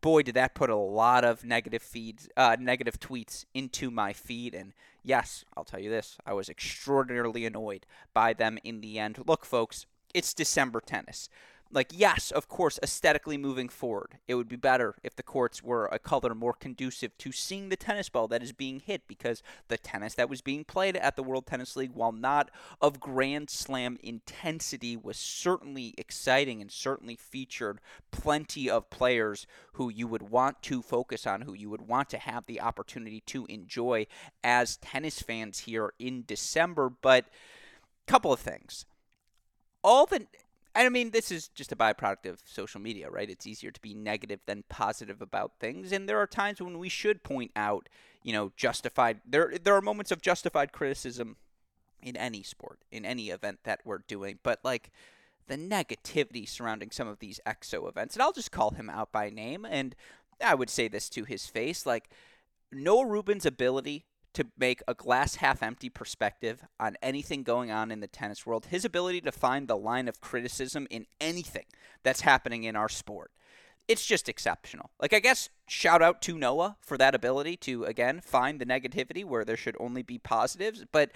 boy, 0.00 0.22
did 0.22 0.34
that 0.36 0.54
put 0.54 0.70
a 0.70 0.76
lot 0.76 1.24
of 1.24 1.44
negative 1.44 1.82
feeds, 1.82 2.28
uh, 2.36 2.56
negative 2.60 3.00
tweets 3.00 3.44
into 3.54 3.90
my 3.90 4.12
feed. 4.12 4.54
And 4.54 4.74
yes, 5.02 5.44
I'll 5.56 5.64
tell 5.64 5.80
you 5.80 5.90
this, 5.90 6.18
I 6.24 6.34
was 6.34 6.48
extraordinarily 6.48 7.46
annoyed 7.46 7.86
by 8.12 8.34
them 8.34 8.58
in 8.62 8.82
the 8.82 9.00
end. 9.00 9.18
Look, 9.26 9.44
folks, 9.44 9.86
it's 10.12 10.34
December 10.34 10.80
tennis 10.80 11.28
like 11.72 11.90
yes, 11.92 12.30
of 12.30 12.48
course, 12.48 12.78
aesthetically 12.82 13.36
moving 13.36 13.68
forward, 13.68 14.18
it 14.28 14.34
would 14.34 14.48
be 14.48 14.56
better 14.56 14.94
if 15.02 15.16
the 15.16 15.22
courts 15.22 15.62
were 15.62 15.86
a 15.86 15.98
color 15.98 16.34
more 16.34 16.52
conducive 16.52 17.16
to 17.18 17.32
seeing 17.32 17.68
the 17.68 17.76
tennis 17.76 18.08
ball 18.08 18.28
that 18.28 18.42
is 18.42 18.52
being 18.52 18.80
hit 18.80 19.02
because 19.08 19.42
the 19.68 19.78
tennis 19.78 20.14
that 20.14 20.30
was 20.30 20.40
being 20.40 20.64
played 20.64 20.96
at 20.96 21.16
the 21.16 21.22
World 21.22 21.46
Tennis 21.46 21.76
League, 21.76 21.92
while 21.94 22.12
not 22.12 22.50
of 22.80 23.00
Grand 23.00 23.50
Slam 23.50 23.98
intensity, 24.02 24.96
was 24.96 25.16
certainly 25.16 25.94
exciting 25.98 26.60
and 26.60 26.70
certainly 26.70 27.16
featured 27.16 27.80
plenty 28.10 28.70
of 28.70 28.90
players 28.90 29.46
who 29.72 29.90
you 29.90 30.06
would 30.06 30.30
want 30.30 30.62
to 30.62 30.82
focus 30.82 31.26
on, 31.26 31.42
who 31.42 31.54
you 31.54 31.68
would 31.70 31.88
want 31.88 32.08
to 32.10 32.18
have 32.18 32.46
the 32.46 32.60
opportunity 32.60 33.20
to 33.26 33.46
enjoy 33.46 34.06
as 34.42 34.76
tennis 34.76 35.20
fans 35.20 35.60
here 35.60 35.92
in 35.98 36.24
December. 36.26 36.88
But 36.88 37.26
couple 38.06 38.32
of 38.32 38.40
things. 38.40 38.86
All 39.82 40.06
the 40.06 40.26
I 40.74 40.88
mean, 40.88 41.10
this 41.10 41.30
is 41.30 41.48
just 41.48 41.72
a 41.72 41.76
byproduct 41.76 42.26
of 42.26 42.42
social 42.44 42.80
media, 42.80 43.08
right? 43.08 43.30
It's 43.30 43.46
easier 43.46 43.70
to 43.70 43.80
be 43.80 43.94
negative 43.94 44.40
than 44.46 44.64
positive 44.68 45.22
about 45.22 45.52
things, 45.60 45.92
and 45.92 46.08
there 46.08 46.18
are 46.18 46.26
times 46.26 46.60
when 46.60 46.78
we 46.78 46.88
should 46.88 47.22
point 47.22 47.52
out, 47.54 47.88
you 48.22 48.32
know, 48.32 48.52
justified. 48.56 49.20
There, 49.24 49.54
there 49.62 49.76
are 49.76 49.80
moments 49.80 50.10
of 50.10 50.20
justified 50.20 50.72
criticism 50.72 51.36
in 52.02 52.16
any 52.16 52.42
sport, 52.42 52.80
in 52.90 53.06
any 53.06 53.30
event 53.30 53.60
that 53.64 53.80
we're 53.84 54.02
doing, 54.06 54.38
but 54.42 54.60
like 54.64 54.90
the 55.46 55.56
negativity 55.56 56.48
surrounding 56.48 56.90
some 56.90 57.06
of 57.06 57.20
these 57.20 57.40
exo 57.46 57.88
events, 57.88 58.14
and 58.14 58.22
I'll 58.22 58.32
just 58.32 58.52
call 58.52 58.70
him 58.70 58.90
out 58.90 59.12
by 59.12 59.30
name, 59.30 59.64
and 59.64 59.94
I 60.44 60.54
would 60.54 60.70
say 60.70 60.88
this 60.88 61.08
to 61.10 61.24
his 61.24 61.46
face, 61.46 61.86
like 61.86 62.10
Noah 62.72 63.06
Rubin's 63.06 63.46
ability 63.46 64.06
to 64.34 64.46
make 64.58 64.82
a 64.86 64.94
glass 64.94 65.36
half 65.36 65.62
empty 65.62 65.88
perspective 65.88 66.62
on 66.78 66.96
anything 67.02 67.42
going 67.42 67.70
on 67.70 67.90
in 67.90 68.00
the 68.00 68.06
tennis 68.06 68.44
world, 68.44 68.66
his 68.66 68.84
ability 68.84 69.20
to 69.22 69.32
find 69.32 69.66
the 69.66 69.76
line 69.76 70.08
of 70.08 70.20
criticism 70.20 70.86
in 70.90 71.06
anything 71.20 71.64
that's 72.02 72.20
happening 72.20 72.64
in 72.64 72.76
our 72.76 72.88
sport. 72.88 73.30
It's 73.86 74.06
just 74.06 74.28
exceptional. 74.28 74.90
Like, 75.00 75.12
I 75.12 75.18
guess, 75.18 75.50
shout 75.68 76.02
out 76.02 76.22
to 76.22 76.38
Noah 76.38 76.76
for 76.80 76.96
that 76.98 77.14
ability 77.14 77.56
to, 77.58 77.84
again, 77.84 78.20
find 78.20 78.58
the 78.58 78.66
negativity 78.66 79.24
where 79.24 79.44
there 79.44 79.56
should 79.56 79.76
only 79.78 80.02
be 80.02 80.18
positives. 80.18 80.84
But 80.90 81.12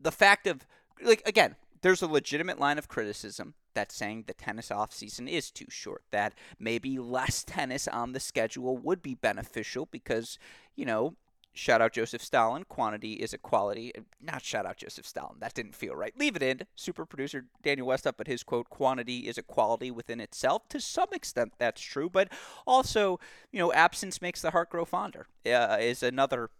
the 0.00 0.12
fact 0.12 0.46
of, 0.46 0.66
like, 1.02 1.22
again, 1.24 1.56
there's 1.82 2.02
a 2.02 2.08
legitimate 2.08 2.58
line 2.58 2.78
of 2.78 2.88
criticism 2.88 3.54
that's 3.74 3.94
saying 3.94 4.24
the 4.26 4.34
tennis 4.34 4.70
off 4.70 4.92
season 4.92 5.28
is 5.28 5.50
too 5.50 5.66
short. 5.68 6.02
That 6.10 6.34
maybe 6.58 6.98
less 6.98 7.44
tennis 7.44 7.86
on 7.86 8.12
the 8.12 8.20
schedule 8.20 8.76
would 8.76 9.02
be 9.02 9.14
beneficial 9.14 9.86
because, 9.86 10.36
you 10.74 10.84
know, 10.84 11.14
Shout 11.52 11.80
out 11.80 11.92
Joseph 11.92 12.22
Stalin. 12.22 12.64
Quantity 12.64 13.14
is 13.14 13.32
a 13.32 13.38
quality. 13.38 13.92
Not 14.20 14.44
shout 14.44 14.66
out 14.66 14.76
Joseph 14.76 15.06
Stalin. 15.06 15.36
That 15.40 15.54
didn't 15.54 15.74
feel 15.74 15.96
right. 15.96 16.16
Leave 16.18 16.36
it 16.36 16.42
in. 16.42 16.62
Super 16.76 17.04
producer 17.04 17.46
Daniel 17.62 17.88
Westup, 17.88 18.14
but 18.16 18.28
his 18.28 18.42
quote, 18.42 18.70
quantity 18.70 19.20
is 19.20 19.36
a 19.36 19.42
quality 19.42 19.90
within 19.90 20.20
itself. 20.20 20.68
To 20.68 20.80
some 20.80 21.08
extent, 21.12 21.54
that's 21.58 21.80
true. 21.80 22.08
But 22.08 22.32
also, 22.66 23.18
you 23.50 23.58
know, 23.58 23.72
absence 23.72 24.22
makes 24.22 24.40
the 24.40 24.52
heart 24.52 24.70
grow 24.70 24.84
fonder 24.84 25.26
uh, 25.44 25.76
is 25.80 26.02
another 26.02 26.50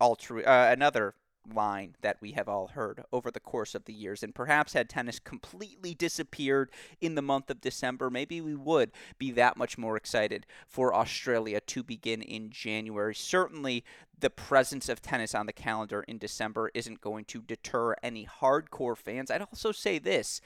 altru- 0.00 0.46
uh, 0.46 0.70
another 0.72 1.14
line 1.54 1.96
that 2.00 2.18
we 2.20 2.32
have 2.32 2.48
all 2.48 2.68
heard 2.68 3.04
over 3.12 3.30
the 3.30 3.40
course 3.40 3.74
of 3.74 3.84
the 3.84 3.92
years. 3.92 4.22
And 4.22 4.34
perhaps 4.34 4.72
had 4.72 4.88
tennis 4.88 5.18
completely 5.18 5.94
disappeared 5.94 6.70
in 7.00 7.14
the 7.14 7.22
month 7.22 7.50
of 7.50 7.60
December, 7.60 8.10
maybe 8.10 8.40
we 8.40 8.54
would 8.54 8.90
be 9.18 9.30
that 9.32 9.56
much 9.56 9.78
more 9.78 9.96
excited 9.96 10.46
for 10.66 10.94
Australia 10.94 11.60
to 11.60 11.82
begin 11.82 12.22
in 12.22 12.50
January. 12.50 13.14
Certainly, 13.14 13.84
the 14.20 14.30
presence 14.30 14.88
of 14.88 15.00
tennis 15.00 15.34
on 15.34 15.46
the 15.46 15.52
calendar 15.52 16.04
in 16.08 16.18
December 16.18 16.70
isn't 16.74 17.00
going 17.00 17.24
to 17.26 17.40
deter 17.40 17.94
any 18.02 18.26
hardcore 18.26 18.96
fans. 18.96 19.30
I'd 19.30 19.42
also 19.42 19.72
say 19.72 19.98
this 19.98 20.40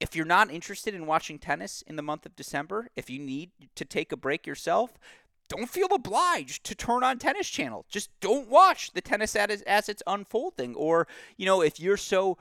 if 0.00 0.16
you're 0.16 0.24
not 0.24 0.50
interested 0.50 0.94
in 0.94 1.06
watching 1.06 1.38
tennis 1.38 1.82
in 1.86 1.96
the 1.96 2.02
month 2.02 2.24
of 2.24 2.34
December, 2.34 2.88
if 2.96 3.10
you 3.10 3.18
need 3.18 3.50
to 3.74 3.84
take 3.84 4.12
a 4.12 4.16
break 4.16 4.46
yourself, 4.46 4.98
don't 5.50 5.68
feel 5.68 5.88
obliged 5.92 6.64
to 6.64 6.74
turn 6.74 7.04
on 7.04 7.18
tennis 7.18 7.48
channel. 7.48 7.84
Just 7.90 8.08
don't 8.20 8.48
watch 8.48 8.92
the 8.92 9.02
tennis 9.02 9.36
as, 9.36 9.60
as 9.62 9.88
it's 9.90 10.02
unfolding. 10.06 10.74
Or 10.74 11.06
you 11.36 11.44
know 11.44 11.60
if 11.60 11.78
you're 11.78 11.98
so 11.98 12.38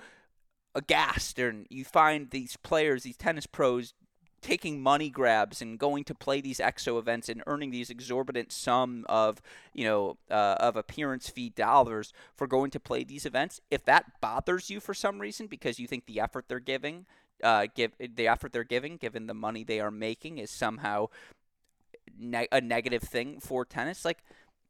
aghast 0.75 1.39
and 1.39 1.65
you 1.69 1.83
find 1.83 2.29
these 2.29 2.55
players 2.57 3.01
these 3.01 3.17
tennis 3.17 3.47
pros 3.47 3.93
taking 4.41 4.81
money 4.81 5.09
grabs 5.09 5.61
and 5.61 5.79
going 5.79 6.03
to 6.03 6.15
play 6.15 6.39
these 6.39 6.59
exo 6.59 6.99
events 6.99 7.27
and 7.27 7.43
earning 7.47 7.71
these 7.71 7.89
exorbitant 7.89 8.51
sum 8.51 9.03
of 9.09 9.41
you 9.73 9.83
know 9.83 10.15
uh, 10.29 10.55
of 10.59 10.75
appearance 10.75 11.27
fee 11.27 11.49
dollars 11.49 12.13
for 12.35 12.47
going 12.47 12.69
to 12.69 12.79
play 12.79 13.03
these 13.03 13.25
events 13.25 13.59
if 13.71 13.83
that 13.83 14.05
bothers 14.21 14.69
you 14.69 14.79
for 14.79 14.93
some 14.93 15.19
reason 15.19 15.47
because 15.47 15.79
you 15.79 15.87
think 15.87 16.05
the 16.05 16.19
effort 16.19 16.45
they're 16.47 16.59
giving 16.59 17.05
uh, 17.43 17.67
give 17.73 17.93
the 17.99 18.27
effort 18.27 18.53
they're 18.53 18.63
giving 18.63 18.95
given 18.95 19.27
the 19.27 19.33
money 19.33 19.63
they 19.63 19.79
are 19.79 19.91
making 19.91 20.37
is 20.37 20.51
somehow 20.51 21.07
ne- 22.19 22.47
a 22.51 22.61
negative 22.61 23.03
thing 23.03 23.39
for 23.39 23.65
tennis, 23.65 24.05
like 24.05 24.23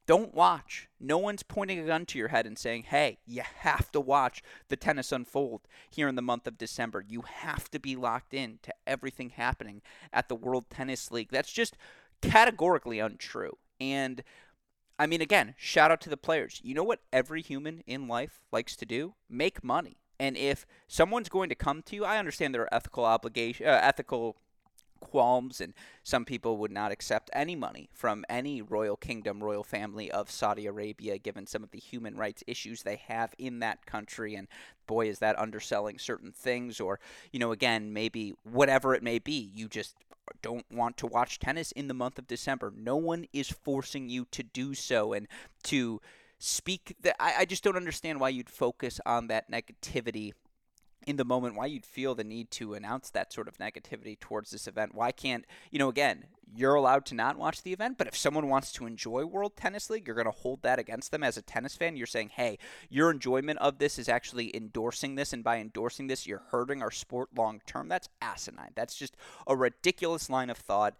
don't 0.05 0.33
watch. 0.33 0.89
No 0.99 1.19
one's 1.19 1.43
pointing 1.43 1.77
a 1.77 1.85
gun 1.85 2.05
to 2.07 2.17
your 2.17 2.29
head 2.29 2.47
and 2.47 2.57
saying, 2.57 2.83
"Hey, 2.83 3.19
you 3.27 3.43
have 3.59 3.91
to 3.91 3.99
watch 3.99 4.41
the 4.67 4.75
tennis 4.75 5.11
unfold 5.11 5.61
here 5.87 6.07
in 6.07 6.15
the 6.15 6.21
month 6.23 6.47
of 6.47 6.57
December. 6.57 7.05
You 7.07 7.21
have 7.21 7.69
to 7.69 7.79
be 7.79 7.95
locked 7.95 8.33
in 8.33 8.57
to 8.63 8.73
everything 8.87 9.29
happening 9.29 9.83
at 10.11 10.27
the 10.27 10.35
World 10.35 10.69
Tennis 10.69 11.11
League." 11.11 11.29
That's 11.29 11.51
just 11.51 11.77
categorically 12.21 12.99
untrue. 12.99 13.57
And 13.79 14.23
I 14.97 15.05
mean, 15.05 15.21
again, 15.21 15.53
shout 15.57 15.91
out 15.91 16.01
to 16.01 16.09
the 16.09 16.17
players. 16.17 16.59
You 16.63 16.73
know 16.73 16.83
what 16.83 17.01
every 17.13 17.41
human 17.41 17.83
in 17.85 18.07
life 18.07 18.41
likes 18.51 18.75
to 18.77 18.85
do? 18.85 19.13
Make 19.29 19.63
money. 19.63 19.97
And 20.19 20.35
if 20.35 20.65
someone's 20.87 21.29
going 21.29 21.49
to 21.49 21.55
come 21.55 21.81
to 21.83 21.95
you, 21.95 22.03
I 22.03 22.17
understand 22.17 22.53
there 22.53 22.63
are 22.63 22.73
ethical 22.73 23.05
obligation, 23.05 23.65
uh, 23.65 23.79
ethical 23.81 24.37
qualms, 24.99 25.61
and 25.61 25.73
some 26.03 26.25
people 26.25 26.57
would 26.57 26.71
not 26.71 26.91
accept 26.91 27.29
any 27.33 27.55
money 27.55 27.89
from 27.93 28.25
any 28.29 28.61
royal 28.61 28.95
kingdom, 28.95 29.43
royal 29.43 29.63
family 29.63 30.11
of 30.11 30.29
Saudi 30.29 30.65
Arabia, 30.65 31.17
given 31.17 31.47
some 31.47 31.63
of 31.63 31.71
the 31.71 31.79
human 31.79 32.15
rights 32.15 32.43
issues 32.47 32.83
they 32.83 33.01
have 33.07 33.33
in 33.37 33.59
that 33.59 33.85
country. 33.85 34.35
And 34.35 34.47
boy, 34.87 35.09
is 35.09 35.19
that 35.19 35.39
underselling 35.39 35.99
certain 35.99 36.31
things, 36.31 36.79
or, 36.79 36.99
you 37.31 37.39
know, 37.39 37.51
again, 37.51 37.93
maybe 37.93 38.33
whatever 38.43 38.93
it 38.93 39.03
may 39.03 39.19
be, 39.19 39.51
you 39.53 39.67
just 39.67 39.95
don't 40.41 40.65
want 40.71 40.97
to 40.97 41.07
watch 41.07 41.39
tennis 41.39 41.71
in 41.71 41.87
the 41.87 41.93
month 41.93 42.19
of 42.19 42.27
December. 42.27 42.71
No 42.75 42.95
one 42.95 43.25
is 43.33 43.49
forcing 43.49 44.09
you 44.09 44.25
to 44.31 44.43
do 44.43 44.73
so 44.73 45.13
and 45.13 45.27
to 45.63 46.01
speak 46.37 46.95
that 47.01 47.15
I, 47.19 47.33
I 47.39 47.45
just 47.45 47.63
don't 47.63 47.75
understand 47.75 48.19
why 48.19 48.29
you'd 48.29 48.49
focus 48.49 48.99
on 49.05 49.27
that 49.27 49.51
negativity 49.51 50.33
in 51.07 51.15
the 51.15 51.25
moment 51.25 51.55
why 51.55 51.65
you'd 51.65 51.85
feel 51.85 52.15
the 52.15 52.23
need 52.23 52.51
to 52.51 52.73
announce 52.73 53.09
that 53.09 53.33
sort 53.33 53.47
of 53.47 53.57
negativity 53.57 54.19
towards 54.19 54.51
this 54.51 54.67
event. 54.67 54.93
Why 54.93 55.11
can't, 55.11 55.45
you 55.71 55.79
know, 55.79 55.89
again, 55.89 56.25
you're 56.55 56.75
allowed 56.75 57.05
to 57.05 57.15
not 57.15 57.37
watch 57.37 57.61
the 57.61 57.73
event, 57.73 57.97
but 57.97 58.07
if 58.07 58.17
someone 58.17 58.49
wants 58.49 58.71
to 58.73 58.85
enjoy 58.85 59.25
World 59.25 59.55
Tennis 59.55 59.89
League, 59.89 60.07
you're 60.07 60.15
going 60.15 60.25
to 60.25 60.31
hold 60.31 60.63
that 60.63 60.79
against 60.79 61.11
them 61.11 61.23
as 61.23 61.37
a 61.37 61.41
tennis 61.41 61.75
fan. 61.75 61.95
You're 61.95 62.07
saying, 62.07 62.29
hey, 62.29 62.57
your 62.89 63.11
enjoyment 63.11 63.59
of 63.59 63.77
this 63.77 63.99
is 63.99 64.09
actually 64.09 64.55
endorsing 64.55 65.15
this, 65.15 65.31
and 65.31 65.43
by 65.43 65.57
endorsing 65.57 66.07
this, 66.07 66.25
you're 66.25 66.43
hurting 66.49 66.81
our 66.81 66.91
sport 66.91 67.29
long 67.35 67.61
term. 67.65 67.87
That's 67.87 68.09
asinine. 68.21 68.71
That's 68.75 68.95
just 68.95 69.15
a 69.45 69.55
ridiculous 69.55 70.29
line 70.29 70.49
of 70.49 70.57
thought 70.57 70.95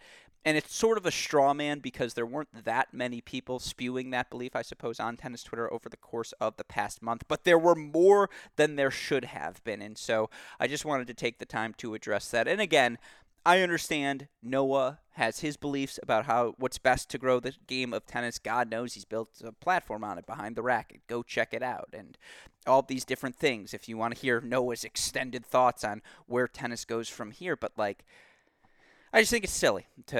and 0.46 0.58
it's 0.58 0.74
sort 0.74 0.98
of 0.98 1.06
a 1.06 1.12
straw 1.12 1.54
man 1.54 1.80
because 1.80 2.14
there 2.14 2.26
weren't 2.26 2.66
that 2.66 2.94
many 2.94 3.22
people 3.22 3.60
spewing 3.60 4.10
that 4.12 4.30
belief, 4.30 4.56
I 4.56 4.62
suppose, 4.62 5.00
on 5.00 5.18
tennis 5.18 5.44
Twitter 5.44 5.72
over 5.72 5.90
the 5.90 5.98
course 5.98 6.34
of 6.40 6.58
the 6.58 6.64
past 6.64 7.02
month, 7.02 7.24
but 7.28 7.44
there 7.44 7.60
were 7.60 7.76
more 7.76 8.30
than 8.56 8.76
there 8.76 8.92
should 8.92 9.26
have 9.26 9.64
been. 9.64 9.82
And 9.82 9.98
so 9.98 10.30
I 10.60 10.68
just 10.68 10.86
wanted 10.86 11.08
to 11.08 11.14
take 11.14 11.40
the 11.40 11.46
time 11.46 11.74
to 11.80 11.94
address 11.94 12.30
that. 12.32 12.48
And 12.48 12.62
again, 12.62 12.98
I 13.46 13.62
understand 13.62 14.28
Noah 14.44 15.00
has 15.12 15.40
his 15.40 15.58
beliefs 15.58 16.00
about 16.02 16.26
how 16.26 16.56
what's 16.58 16.78
best 16.78 17.10
to 17.10 17.18
grow 17.18 17.40
the 17.40 17.54
game 17.68 17.94
of 17.94 18.06
tennis. 18.06 18.38
God 18.38 18.70
knows 18.70 18.94
he's 18.94 19.06
built 19.06 19.42
a 19.44 19.52
platform 19.52 20.04
on 20.04 20.18
it 20.18 20.26
behind 20.26 20.56
the 20.56 20.62
racket. 20.62 21.02
Go 21.08 21.24
check 21.24 21.54
it 21.54 21.64
out. 21.64 21.90
And 21.94 22.18
all 22.68 22.82
these 22.82 23.06
different 23.06 23.36
things 23.36 23.74
if 23.74 23.90
you 23.90 23.98
want 23.98 24.16
to 24.16 24.22
hear 24.22 24.42
Noah's 24.42 24.84
extended 24.84 25.46
thoughts 25.46 25.84
on 25.84 26.02
where 26.28 26.48
tennis 26.48 26.86
goes 26.86 27.10
from 27.10 27.32
here. 27.32 27.56
But 27.56 27.74
like 27.78 28.06
I 29.12 29.22
just 29.22 29.32
think 29.32 29.44
it's 29.44 29.54
silly 29.54 29.88
to. 30.08 30.20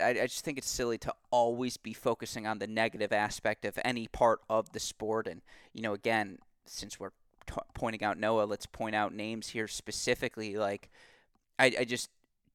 I, 0.00 0.08
I, 0.08 0.26
just 0.26 0.44
think 0.44 0.58
it's 0.58 0.70
silly 0.70 0.98
to 0.98 1.12
always 1.30 1.76
be 1.76 1.92
focusing 1.92 2.46
on 2.46 2.58
the 2.58 2.66
negative 2.66 3.12
aspect 3.12 3.64
of 3.64 3.78
any 3.84 4.06
part 4.06 4.40
of 4.48 4.72
the 4.72 4.80
sport. 4.80 5.26
And 5.26 5.42
you 5.72 5.82
know, 5.82 5.92
again, 5.92 6.38
since 6.64 7.00
we're 7.00 7.10
t- 7.46 7.54
pointing 7.74 8.04
out 8.04 8.18
Noah, 8.18 8.44
let's 8.44 8.66
point 8.66 8.94
out 8.94 9.12
names 9.12 9.48
here 9.48 9.66
specifically. 9.66 10.56
Like, 10.56 10.88
I, 11.58 11.72
I 11.80 11.84
just 11.84 12.10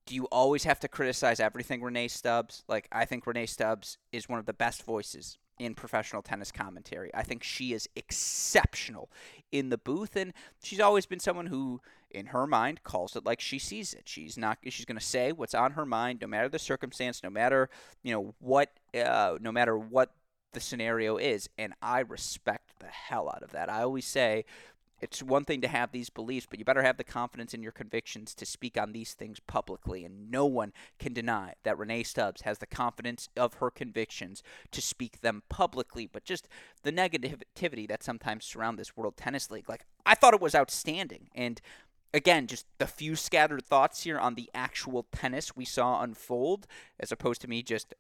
do 0.07 0.15
you 0.15 0.25
always 0.31 0.63
have 0.63 0.79
to 0.79 0.88
criticize 0.88 1.39
everything 1.39 1.81
Rennae 1.81 2.07
Stubbs? 2.07 2.63
Like, 2.67 2.88
I 2.91 3.05
think 3.05 3.25
Rennae 3.25 3.45
Stubbs 3.45 3.97
is 4.12 4.27
one 4.27 4.39
of 4.39 4.45
the 4.45 4.53
best 4.53 4.83
voices 4.83 5.38
in 5.59 5.75
professional 5.75 6.21
tennis 6.21 6.51
commentary. 6.51 7.12
I 7.13 7.24
think 7.24 7.43
she 7.43 7.74
is 7.74 7.89
exceptional 7.95 9.09
in 9.51 9.69
the 9.69 9.77
booth, 9.77 10.15
and 10.15 10.33
she's 10.63 10.79
always 10.79 11.05
been 11.05 11.19
someone 11.19 11.47
who, 11.47 11.81
in 12.11 12.27
her 12.27 12.47
mind, 12.47 12.83
calls 12.83 13.15
it 13.15 13.25
like 13.25 13.41
she 13.41 13.59
sees 13.59 13.93
it. 13.93 14.03
She's 14.05 14.37
not. 14.37 14.59
She's 14.67 14.85
going 14.85 14.99
to 14.99 15.05
say 15.05 15.31
what's 15.31 15.53
on 15.53 15.71
her 15.71 15.85
mind, 15.85 16.19
no 16.21 16.27
matter 16.27 16.49
the 16.49 16.59
circumstance, 16.59 17.23
no 17.23 17.29
matter 17.29 17.69
you 18.03 18.13
know 18.13 18.33
what, 18.39 18.71
uh, 18.95 19.37
no 19.39 19.51
matter 19.51 19.77
what 19.77 20.11
the 20.53 20.59
scenario 20.59 21.17
is. 21.17 21.49
And 21.57 21.73
I 21.81 21.99
respect 21.99 22.79
the 22.79 22.87
hell 22.87 23.29
out 23.29 23.43
of 23.43 23.51
that. 23.51 23.69
I 23.69 23.81
always 23.83 24.05
say 24.05 24.45
it's 24.99 25.21
one 25.21 25.45
thing 25.45 25.61
to 25.61 25.67
have 25.67 25.91
these 25.91 26.09
beliefs, 26.09 26.47
but 26.49 26.57
you 26.57 26.65
better 26.65 26.81
have 26.81 26.97
the 26.97 27.03
confidence 27.03 27.53
in 27.53 27.61
your 27.61 27.71
convictions 27.71 28.33
to 28.33 28.45
speak 28.45 28.77
on 28.79 28.91
these 28.91 29.13
things 29.13 29.39
publicly. 29.39 30.03
And 30.03 30.31
no 30.31 30.45
one 30.45 30.73
can 30.97 31.13
deny 31.13 31.53
that 31.63 31.77
Rennae 31.77 32.03
Stubbs 32.03 32.41
has 32.41 32.57
the 32.57 32.65
confidence 32.65 33.29
of 33.37 33.55
her 33.55 33.69
convictions 33.69 34.41
to 34.71 34.81
speak 34.81 35.21
them 35.21 35.43
publicly. 35.49 36.09
But 36.11 36.23
just 36.23 36.47
the 36.81 36.91
negativity 36.91 37.87
that 37.87 38.01
sometimes 38.01 38.45
surround 38.45 38.79
this 38.79 38.97
World 38.97 39.17
Tennis 39.17 39.51
League, 39.51 39.69
like 39.69 39.85
I 40.05 40.15
thought 40.15 40.33
it 40.33 40.41
was 40.41 40.55
outstanding. 40.55 41.29
And 41.35 41.61
again, 42.17 42.47
just 42.47 42.65
the 42.79 42.88
few 42.88 43.15
scattered 43.15 43.65
thoughts 43.65 44.03
here 44.03 44.19
on 44.19 44.36
the 44.36 44.50
actual 44.53 45.07
tennis 45.15 45.55
we 45.55 45.63
saw 45.63 46.01
unfold, 46.01 46.67
as 47.00 47.12
opposed 47.12 47.39
to 47.41 47.47
me 47.47 47.63
just 47.63 47.93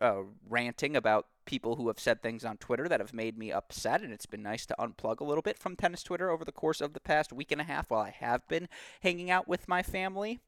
uh, 0.00 0.22
ranting 0.48 0.94
about 0.94 1.26
people 1.44 1.76
who 1.76 1.88
have 1.88 1.98
said 1.98 2.22
things 2.22 2.44
on 2.44 2.56
Twitter 2.58 2.88
that 2.88 3.00
have 3.00 3.12
made 3.12 3.36
me 3.36 3.50
upset. 3.50 4.02
And 4.02 4.12
it's 4.12 4.26
been 4.26 4.42
nice 4.42 4.66
to 4.66 4.76
unplug 4.78 5.20
a 5.20 5.24
little 5.24 5.42
bit 5.42 5.58
from 5.58 5.74
tennis 5.74 6.02
Twitter 6.02 6.30
over 6.30 6.44
the 6.44 6.52
course 6.52 6.80
of 6.80 6.92
the 6.92 7.00
past 7.00 7.32
week 7.32 7.50
and 7.50 7.60
a 7.60 7.64
half 7.64 7.90
while 7.90 8.02
I 8.02 8.10
have 8.10 8.46
been 8.46 8.68
hanging 9.02 9.30
out 9.30 9.48
with 9.48 9.68
my 9.68 9.82
family. 9.82 10.38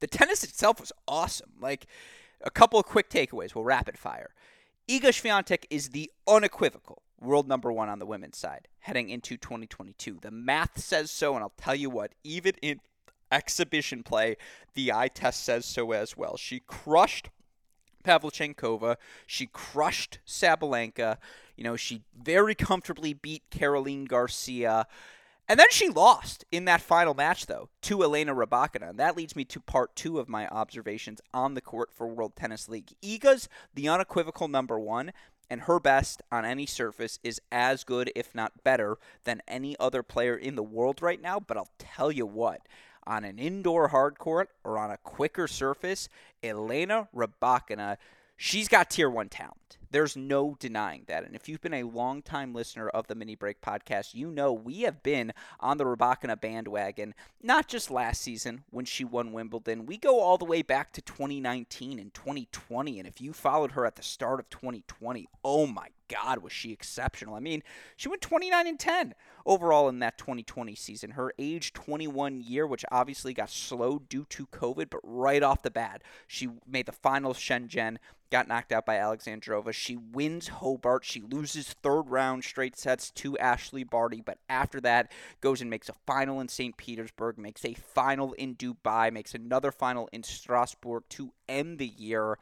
The 0.00 0.06
tennis 0.06 0.42
itself 0.42 0.80
was 0.80 0.92
awesome. 1.06 1.52
Like, 1.60 1.86
a 2.40 2.50
couple 2.50 2.78
of 2.78 2.86
quick 2.86 3.10
takeaways. 3.10 3.54
We'll 3.54 3.64
rapid 3.64 3.98
fire. 3.98 4.30
Iga 4.88 5.10
Swiatek 5.10 5.64
is 5.68 5.90
the 5.90 6.10
unequivocal 6.26 7.02
world 7.20 7.46
number 7.46 7.70
one 7.70 7.90
on 7.90 7.98
the 7.98 8.06
women's 8.06 8.38
side 8.38 8.68
heading 8.78 9.10
into 9.10 9.36
2022. 9.36 10.18
The 10.22 10.30
math 10.30 10.80
says 10.80 11.10
so, 11.10 11.34
and 11.34 11.42
I'll 11.42 11.52
tell 11.58 11.74
you 11.74 11.90
what, 11.90 12.14
even 12.24 12.54
in 12.62 12.80
exhibition 13.30 14.02
play, 14.02 14.38
the 14.72 14.90
eye 14.90 15.08
test 15.08 15.44
says 15.44 15.66
so 15.66 15.92
as 15.92 16.16
well. 16.16 16.38
She 16.38 16.60
crushed 16.60 17.28
Pavlyuchenkova. 18.02 18.96
She 19.26 19.44
crushed 19.52 20.20
Sabalenka. 20.26 21.18
You 21.54 21.64
know, 21.64 21.76
she 21.76 22.00
very 22.18 22.54
comfortably 22.54 23.12
beat 23.12 23.42
Caroline 23.50 24.06
Garcia. 24.06 24.86
And 25.48 25.58
then 25.58 25.70
she 25.70 25.88
lost 25.88 26.44
in 26.52 26.66
that 26.66 26.82
final 26.82 27.14
match, 27.14 27.46
though, 27.46 27.70
to 27.82 28.02
Elena 28.02 28.34
Rybakina. 28.34 28.90
And 28.90 28.98
that 28.98 29.16
leads 29.16 29.34
me 29.34 29.44
to 29.46 29.60
part 29.60 29.96
two 29.96 30.18
of 30.18 30.28
my 30.28 30.46
observations 30.48 31.22
on 31.32 31.54
the 31.54 31.62
court 31.62 31.90
for 31.90 32.06
World 32.06 32.36
Tennis 32.36 32.68
League. 32.68 32.92
Iga's 33.02 33.48
the 33.74 33.88
unequivocal 33.88 34.48
number 34.48 34.78
one, 34.78 35.12
and 35.48 35.62
her 35.62 35.80
best 35.80 36.20
on 36.30 36.44
any 36.44 36.66
surface 36.66 37.18
is 37.24 37.40
as 37.50 37.82
good, 37.82 38.12
if 38.14 38.34
not 38.34 38.62
better, 38.62 38.98
than 39.24 39.40
any 39.48 39.74
other 39.80 40.02
player 40.02 40.36
in 40.36 40.54
the 40.54 40.62
world 40.62 41.00
right 41.00 41.22
now. 41.22 41.40
But 41.40 41.56
I'll 41.56 41.70
tell 41.78 42.12
you 42.12 42.26
what, 42.26 42.68
on 43.06 43.24
an 43.24 43.38
indoor 43.38 43.88
hard 43.88 44.18
court 44.18 44.50
or 44.64 44.76
on 44.76 44.90
a 44.90 44.98
quicker 44.98 45.48
surface, 45.48 46.10
Elena 46.42 47.08
Rybakina, 47.16 47.96
she's 48.36 48.68
got 48.68 48.90
tier 48.90 49.08
one 49.08 49.30
talent. 49.30 49.77
There's 49.90 50.16
no 50.16 50.56
denying 50.58 51.04
that. 51.06 51.24
And 51.24 51.34
if 51.34 51.48
you've 51.48 51.60
been 51.60 51.74
a 51.74 51.84
long-time 51.84 52.54
listener 52.54 52.88
of 52.88 53.06
the 53.06 53.14
Mini 53.14 53.34
Break 53.34 53.60
podcast, 53.60 54.14
you 54.14 54.30
know 54.30 54.52
we 54.52 54.82
have 54.82 55.02
been 55.02 55.32
on 55.60 55.78
the 55.78 55.84
Rybakina 55.84 56.40
bandwagon, 56.40 57.14
not 57.42 57.68
just 57.68 57.90
last 57.90 58.20
season 58.20 58.64
when 58.70 58.84
she 58.84 59.04
won 59.04 59.32
Wimbledon. 59.32 59.86
We 59.86 59.96
go 59.96 60.20
all 60.20 60.38
the 60.38 60.44
way 60.44 60.62
back 60.62 60.92
to 60.92 61.02
2019 61.02 61.98
and 61.98 62.12
2020. 62.12 62.98
And 62.98 63.08
if 63.08 63.20
you 63.20 63.32
followed 63.32 63.72
her 63.72 63.86
at 63.86 63.96
the 63.96 64.02
start 64.02 64.40
of 64.40 64.50
2020, 64.50 65.28
oh 65.44 65.66
my 65.66 65.88
God, 66.08 66.42
was 66.42 66.52
she 66.52 66.72
exceptional. 66.72 67.34
I 67.34 67.40
mean, 67.40 67.62
she 67.96 68.08
went 68.08 68.22
29 68.22 68.66
and 68.66 68.80
10 68.80 69.14
overall 69.46 69.88
in 69.88 69.98
that 70.00 70.18
2020 70.18 70.74
season. 70.74 71.10
Her 71.12 71.32
age 71.38 71.72
21 71.72 72.40
year, 72.40 72.66
which 72.66 72.84
obviously 72.90 73.34
got 73.34 73.50
slowed 73.50 74.08
due 74.08 74.24
to 74.30 74.46
COVID, 74.46 74.90
but 74.90 75.00
right 75.02 75.42
off 75.42 75.62
the 75.62 75.70
bat, 75.70 76.02
she 76.26 76.48
made 76.66 76.86
the 76.86 76.92
finals 76.92 77.38
Shenzhen, 77.38 77.98
got 78.30 78.48
knocked 78.48 78.72
out 78.72 78.86
by 78.86 78.96
Alexandrova. 78.96 79.72
She 79.72 79.96
wins 79.96 80.48
Hobart. 80.48 81.04
She 81.04 81.20
loses 81.20 81.72
third 81.72 82.02
round 82.02 82.44
straight 82.44 82.76
sets 82.76 83.10
to 83.12 83.36
Ashleigh 83.38 83.88
Barty, 83.88 84.20
but 84.20 84.38
after 84.48 84.80
that 84.82 85.10
goes 85.40 85.60
and 85.60 85.70
makes 85.70 85.88
a 85.88 85.94
final 86.06 86.40
in 86.40 86.48
St. 86.48 86.76
Petersburg, 86.76 87.38
makes 87.38 87.64
a 87.64 87.74
final 87.74 88.32
in 88.34 88.54
Dubai, 88.54 89.12
makes 89.12 89.34
another 89.34 89.72
final 89.72 90.08
in 90.12 90.22
Strasbourg 90.22 91.04
to 91.10 91.32
end 91.48 91.78
the 91.78 91.86
year. 91.86 92.38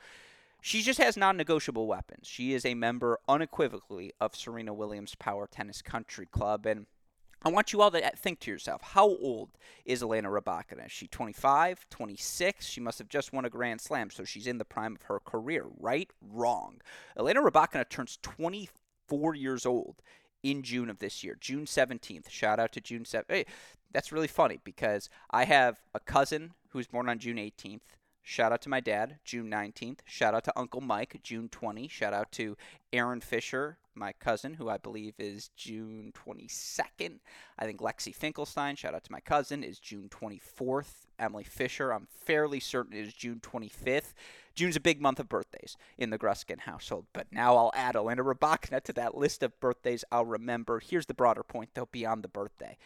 She 0.61 0.83
just 0.83 0.99
has 0.99 1.17
non 1.17 1.37
negotiable 1.37 1.87
weapons. 1.87 2.27
She 2.27 2.53
is 2.53 2.65
a 2.65 2.75
member 2.75 3.21
unequivocally 3.29 4.13
of 4.21 4.35
Serena 4.35 4.75
Williams 4.75 5.15
Power 5.15 5.47
Tennis 5.47 5.81
Country 5.81 6.27
Club. 6.27 6.67
And 6.67 6.87
I 7.47 7.49
want 7.49 7.73
you 7.73 7.81
all 7.81 7.93
to 7.93 8.05
uh, 8.05 8.11
think 8.17 8.41
to 8.41 8.51
yourself, 8.51 8.83
how 8.83 9.07
old 9.07 9.51
is 9.85 10.03
Elena 10.03 10.29
Rybakina? 10.29 10.87
Is 10.87 10.91
she 10.91 11.07
25, 11.07 11.89
26? 11.89 12.67
She 12.67 12.81
must 12.81 12.99
have 12.99 13.09
just 13.09 13.33
won 13.33 13.45
a 13.45 13.51
Grand 13.51 13.81
Slam, 13.81 14.11
so 14.11 14.25
she's 14.25 14.49
in 14.49 14.59
the 14.59 14.65
prime 14.65 14.97
of 14.97 15.03
her 15.03 15.21
career, 15.21 15.67
right? 15.79 16.11
Wrong. 16.21 16.81
Elena 17.17 17.41
Rybakina 17.41 17.89
turns 17.89 18.19
24 18.21 19.37
years 19.37 19.65
old 19.65 20.03
in 20.43 20.65
June 20.65 20.91
of 20.91 20.99
this 20.99 21.23
year, 21.23 21.37
June 21.41 21.67
17th. 21.67 22.29
Shout 22.29 22.59
out 22.59 22.73
to 22.73 22.81
June 22.81 23.05
7th. 23.05 23.27
Hey, 23.29 23.47
that's 23.93 24.11
really 24.11 24.27
funny 24.27 24.59
because 24.65 25.09
I 25.31 25.45
have 25.45 25.79
a 25.95 26.01
cousin 26.01 26.53
who's 26.71 26.89
born 26.89 27.09
on 27.09 27.21
June 27.21 27.37
18th. 27.37 27.83
Shout 28.25 28.51
out 28.51 28.63
to 28.63 28.69
my 28.69 28.81
dad, 28.81 29.21
June 29.25 29.49
19th. 29.49 30.01
Shout 30.05 30.35
out 30.35 30.43
to 30.47 30.59
Uncle 30.59 30.81
Mike, 30.81 31.21
June 31.23 31.49
20. 31.49 31.87
Shout 31.87 32.13
out 32.13 32.33
to 32.33 32.57
Aaron 32.93 33.21
Fisher, 33.21 33.79
my 33.97 34.13
cousin, 34.13 34.55
who 34.55 34.69
I 34.69 34.79
believe 34.79 35.15
is 35.19 35.51
June 35.57 36.13
22nd. 36.15 37.19
I 37.59 37.65
think 37.65 37.81
Lexi 37.81 38.15
Finkelstein, 38.15 38.77
shout 38.77 38.95
out 38.95 39.05
to 39.05 39.13
my 39.13 39.21
cousin, 39.21 39.63
is 39.65 39.79
June 39.79 40.09
24th. 40.09 41.07
Emily 41.19 41.45
Fisher, 41.45 41.93
I'm 41.93 42.07
fairly 42.11 42.61
certain 42.61 42.93
is 42.93 43.15
June 43.15 43.41
25th. 43.41 44.13
June's 44.55 44.77
a 44.77 44.81
big 44.81 45.01
month 45.01 45.21
of 45.21 45.29
birthdays 45.29 45.77
in 45.99 46.11
the 46.11 46.19
Gruskin 46.19 46.61
household, 46.61 47.07
but 47.13 47.27
now 47.31 47.57
I'll 47.57 47.73
add 47.75 47.97
Elena 47.97 48.25
Rybakina 48.25 48.83
to 48.85 48.93
that 48.95 49.17
list 49.17 49.43
of 49.43 49.59
birthdays 49.61 50.05
I'll 50.11 50.25
remember. 50.25 50.81
Here's 50.81 51.07
the 51.07 51.15
broader 51.15 51.43
point, 51.43 51.71
though, 51.75 51.89
beyond 51.91 52.25
the 52.25 52.29
birthday 52.29 52.77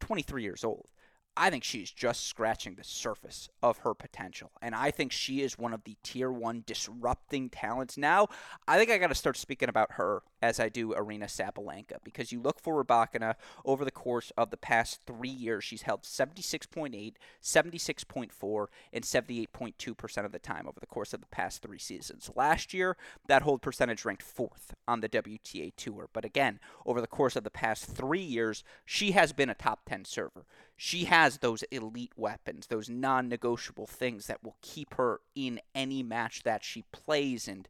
23 0.00 0.42
years 0.42 0.64
old. 0.64 0.88
I 1.36 1.50
think 1.50 1.64
she's 1.64 1.90
just 1.90 2.28
scratching 2.28 2.76
the 2.76 2.84
surface 2.84 3.48
of 3.62 3.78
her 3.78 3.92
potential. 3.92 4.52
And 4.62 4.74
I 4.74 4.90
think 4.90 5.10
she 5.10 5.42
is 5.42 5.58
one 5.58 5.74
of 5.74 5.82
the 5.84 5.96
tier 6.02 6.30
one 6.30 6.62
disrupting 6.64 7.50
talents. 7.50 7.96
Now, 7.96 8.28
I 8.68 8.78
think 8.78 8.90
I 8.90 8.98
got 8.98 9.08
to 9.08 9.14
start 9.16 9.36
speaking 9.36 9.68
about 9.68 9.92
her 9.92 10.22
as 10.40 10.60
I 10.60 10.68
do 10.68 10.90
Aryna 10.90 11.24
Sabalenka 11.24 11.96
because 12.04 12.30
you 12.30 12.40
look 12.40 12.60
for 12.60 12.84
Rybakina 12.84 13.34
over 13.64 13.84
the 13.84 13.90
course 13.90 14.30
of 14.36 14.50
the 14.50 14.56
past 14.56 15.00
three 15.06 15.28
years, 15.28 15.64
she's 15.64 15.82
held 15.82 16.02
76.8, 16.02 17.14
76.4, 17.42 18.66
and 18.92 19.04
78.2% 19.04 20.24
of 20.24 20.32
the 20.32 20.38
time 20.38 20.68
over 20.68 20.78
the 20.78 20.86
course 20.86 21.14
of 21.14 21.20
the 21.20 21.26
past 21.26 21.62
three 21.62 21.78
seasons. 21.78 22.30
Last 22.36 22.72
year, 22.74 22.96
that 23.26 23.42
hold 23.42 23.62
percentage 23.62 24.04
ranked 24.04 24.22
fourth 24.22 24.74
on 24.86 25.00
the 25.00 25.08
WTA 25.08 25.72
Tour. 25.76 26.08
But 26.12 26.24
again, 26.24 26.60
over 26.86 27.00
the 27.00 27.06
course 27.06 27.36
of 27.36 27.44
the 27.44 27.50
past 27.50 27.86
three 27.86 28.20
years, 28.20 28.62
she 28.84 29.12
has 29.12 29.32
been 29.32 29.50
a 29.50 29.54
top 29.54 29.80
10 29.86 30.04
server 30.04 30.44
she 30.76 31.04
has 31.04 31.38
those 31.38 31.62
elite 31.70 32.12
weapons, 32.16 32.66
those 32.66 32.88
non 32.88 33.28
negotiable 33.28 33.86
things 33.86 34.26
that 34.26 34.42
will 34.42 34.56
keep 34.62 34.94
her 34.94 35.20
in 35.34 35.60
any 35.74 36.02
match 36.02 36.42
that 36.42 36.64
she 36.64 36.84
plays. 36.92 37.46
And 37.46 37.68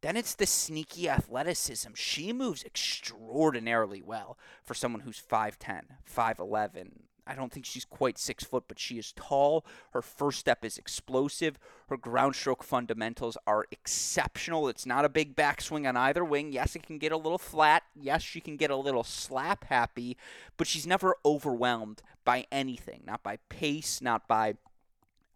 then 0.00 0.16
it's 0.16 0.34
the 0.34 0.46
sneaky 0.46 1.08
athleticism. 1.08 1.90
She 1.94 2.32
moves 2.32 2.64
extraordinarily 2.64 4.02
well 4.02 4.36
for 4.64 4.74
someone 4.74 5.02
who's 5.02 5.20
5'10, 5.20 5.82
5'11, 6.12 6.90
I 7.26 7.34
don't 7.34 7.52
think 7.52 7.66
she's 7.66 7.84
quite 7.84 8.18
six 8.18 8.44
foot, 8.44 8.64
but 8.66 8.78
she 8.78 8.98
is 8.98 9.12
tall. 9.12 9.64
Her 9.92 10.02
first 10.02 10.40
step 10.40 10.64
is 10.64 10.78
explosive. 10.78 11.58
Her 11.88 11.96
ground 11.96 12.34
stroke 12.34 12.64
fundamentals 12.64 13.36
are 13.46 13.66
exceptional. 13.70 14.68
It's 14.68 14.86
not 14.86 15.04
a 15.04 15.08
big 15.08 15.36
backswing 15.36 15.88
on 15.88 15.96
either 15.96 16.24
wing. 16.24 16.52
Yes, 16.52 16.74
it 16.74 16.82
can 16.82 16.98
get 16.98 17.12
a 17.12 17.16
little 17.16 17.38
flat. 17.38 17.84
Yes, 17.94 18.22
she 18.22 18.40
can 18.40 18.56
get 18.56 18.70
a 18.70 18.76
little 18.76 19.04
slap 19.04 19.64
happy, 19.64 20.16
but 20.56 20.66
she's 20.66 20.86
never 20.86 21.16
overwhelmed 21.24 22.02
by 22.24 22.46
anything. 22.50 23.02
Not 23.06 23.22
by 23.22 23.38
pace, 23.48 24.00
not 24.00 24.26
by 24.26 24.54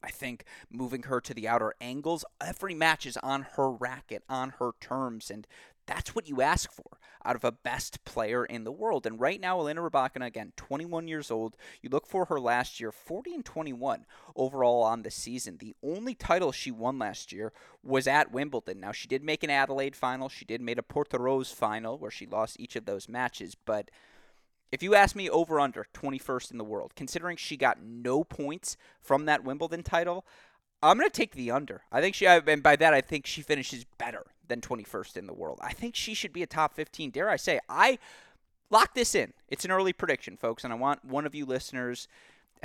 I 0.03 0.11
think 0.11 0.45
moving 0.71 1.05
her 1.05 1.21
to 1.21 1.35
the 1.35 1.49
outer 1.49 1.75
angles, 1.81 2.25
every 2.41 2.75
match 2.75 3.07
is 3.07 3.17
on 3.19 3.43
her 3.57 3.71
racket, 3.71 4.23
on 4.29 4.51
her 4.61 4.71
terms, 4.81 5.31
and 5.31 5.49
that's 5.87 6.15
what 6.15 6.29
you 6.29 6.43
ask 6.43 6.73
for 6.73 6.99
out 7.25 7.37
of 7.37 7.45
a 7.45 7.53
best 7.53 8.05
player 8.05 8.45
in 8.45 8.65
the 8.65 8.73
world. 8.73 9.07
And 9.07 9.21
right 9.21 9.41
now, 9.41 9.59
Elena 9.59 9.81
Rybakina, 9.81 10.27
again, 10.27 10.53
21 10.57 11.09
years 11.09 11.31
old. 11.31 11.57
You 11.83 11.91
look 11.91 12.07
for 12.07 12.27
her 12.27 12.39
last 12.39 12.79
year, 12.81 12.93
40 12.93 13.35
and 13.35 13.45
21 13.45 14.07
overall 14.37 14.83
on 14.83 15.03
the 15.03 15.11
season. 15.11 15.59
The 15.59 15.75
only 15.83 16.15
title 16.15 16.53
she 16.53 16.71
won 16.71 16.99
last 16.99 17.33
year 17.33 17.53
was 17.83 18.07
at 18.07 18.33
Wimbledon. 18.33 18.81
Now, 18.81 18.93
she 18.93 19.09
did 19.09 19.25
make 19.25 19.43
an 19.43 19.51
Adelaide 19.51 19.97
final. 19.97 20.29
She 20.29 20.45
did 20.45 20.61
make 20.61 20.79
a 20.79 20.83
Portoroz 20.83 21.53
final 21.53 21.99
where 21.99 22.11
she 22.11 22.27
lost 22.27 22.61
each 22.61 22.77
of 22.77 22.85
those 22.85 23.09
matches. 23.09 23.55
But 23.55 23.91
if 24.73 24.83
you 24.83 24.95
ask 24.95 25.17
me 25.17 25.31
over 25.31 25.61
under 25.61 25.87
21st 25.95 26.53
in 26.53 26.59
the 26.59 26.65
world, 26.65 26.93
considering 26.97 27.37
she 27.37 27.57
got 27.57 27.83
no 27.83 28.25
points 28.25 28.77
from 29.01 29.25
that 29.27 29.45
Wimbledon 29.45 29.83
title, 29.83 30.27
I'm 30.83 30.99
going 30.99 31.09
to 31.09 31.13
take 31.13 31.35
the 31.35 31.51
under. 31.51 31.83
I 31.91 32.01
think 32.01 32.15
she, 32.15 32.27
and 32.27 32.63
by 32.63 32.77
that, 32.77 32.95
I 32.95 33.01
think 33.01 33.27
she 33.27 33.43
finishes 33.43 33.85
better 33.99 34.27
than 34.47 34.61
21st 34.61 35.17
in 35.17 35.27
the 35.27 35.33
world. 35.33 35.59
I 35.63 35.73
think 35.73 35.95
she 35.95 36.15
should 36.15 36.33
be 36.33 36.43
a 36.43 36.47
top 36.47 36.75
15. 36.75 37.11
Dare 37.11 37.29
I 37.29 37.37
say, 37.37 37.61
I 37.69 37.99
lock 38.71 38.95
this 38.95 39.15
in. 39.15 39.33
It's 39.49 39.65
an 39.65 39.71
early 39.71 39.93
prediction, 39.93 40.37
folks, 40.37 40.65
and 40.65 40.73
I 40.73 40.77
want 40.77 41.05
one 41.05 41.27
of 41.27 41.35
you 41.35 41.47
listeners 41.47 42.09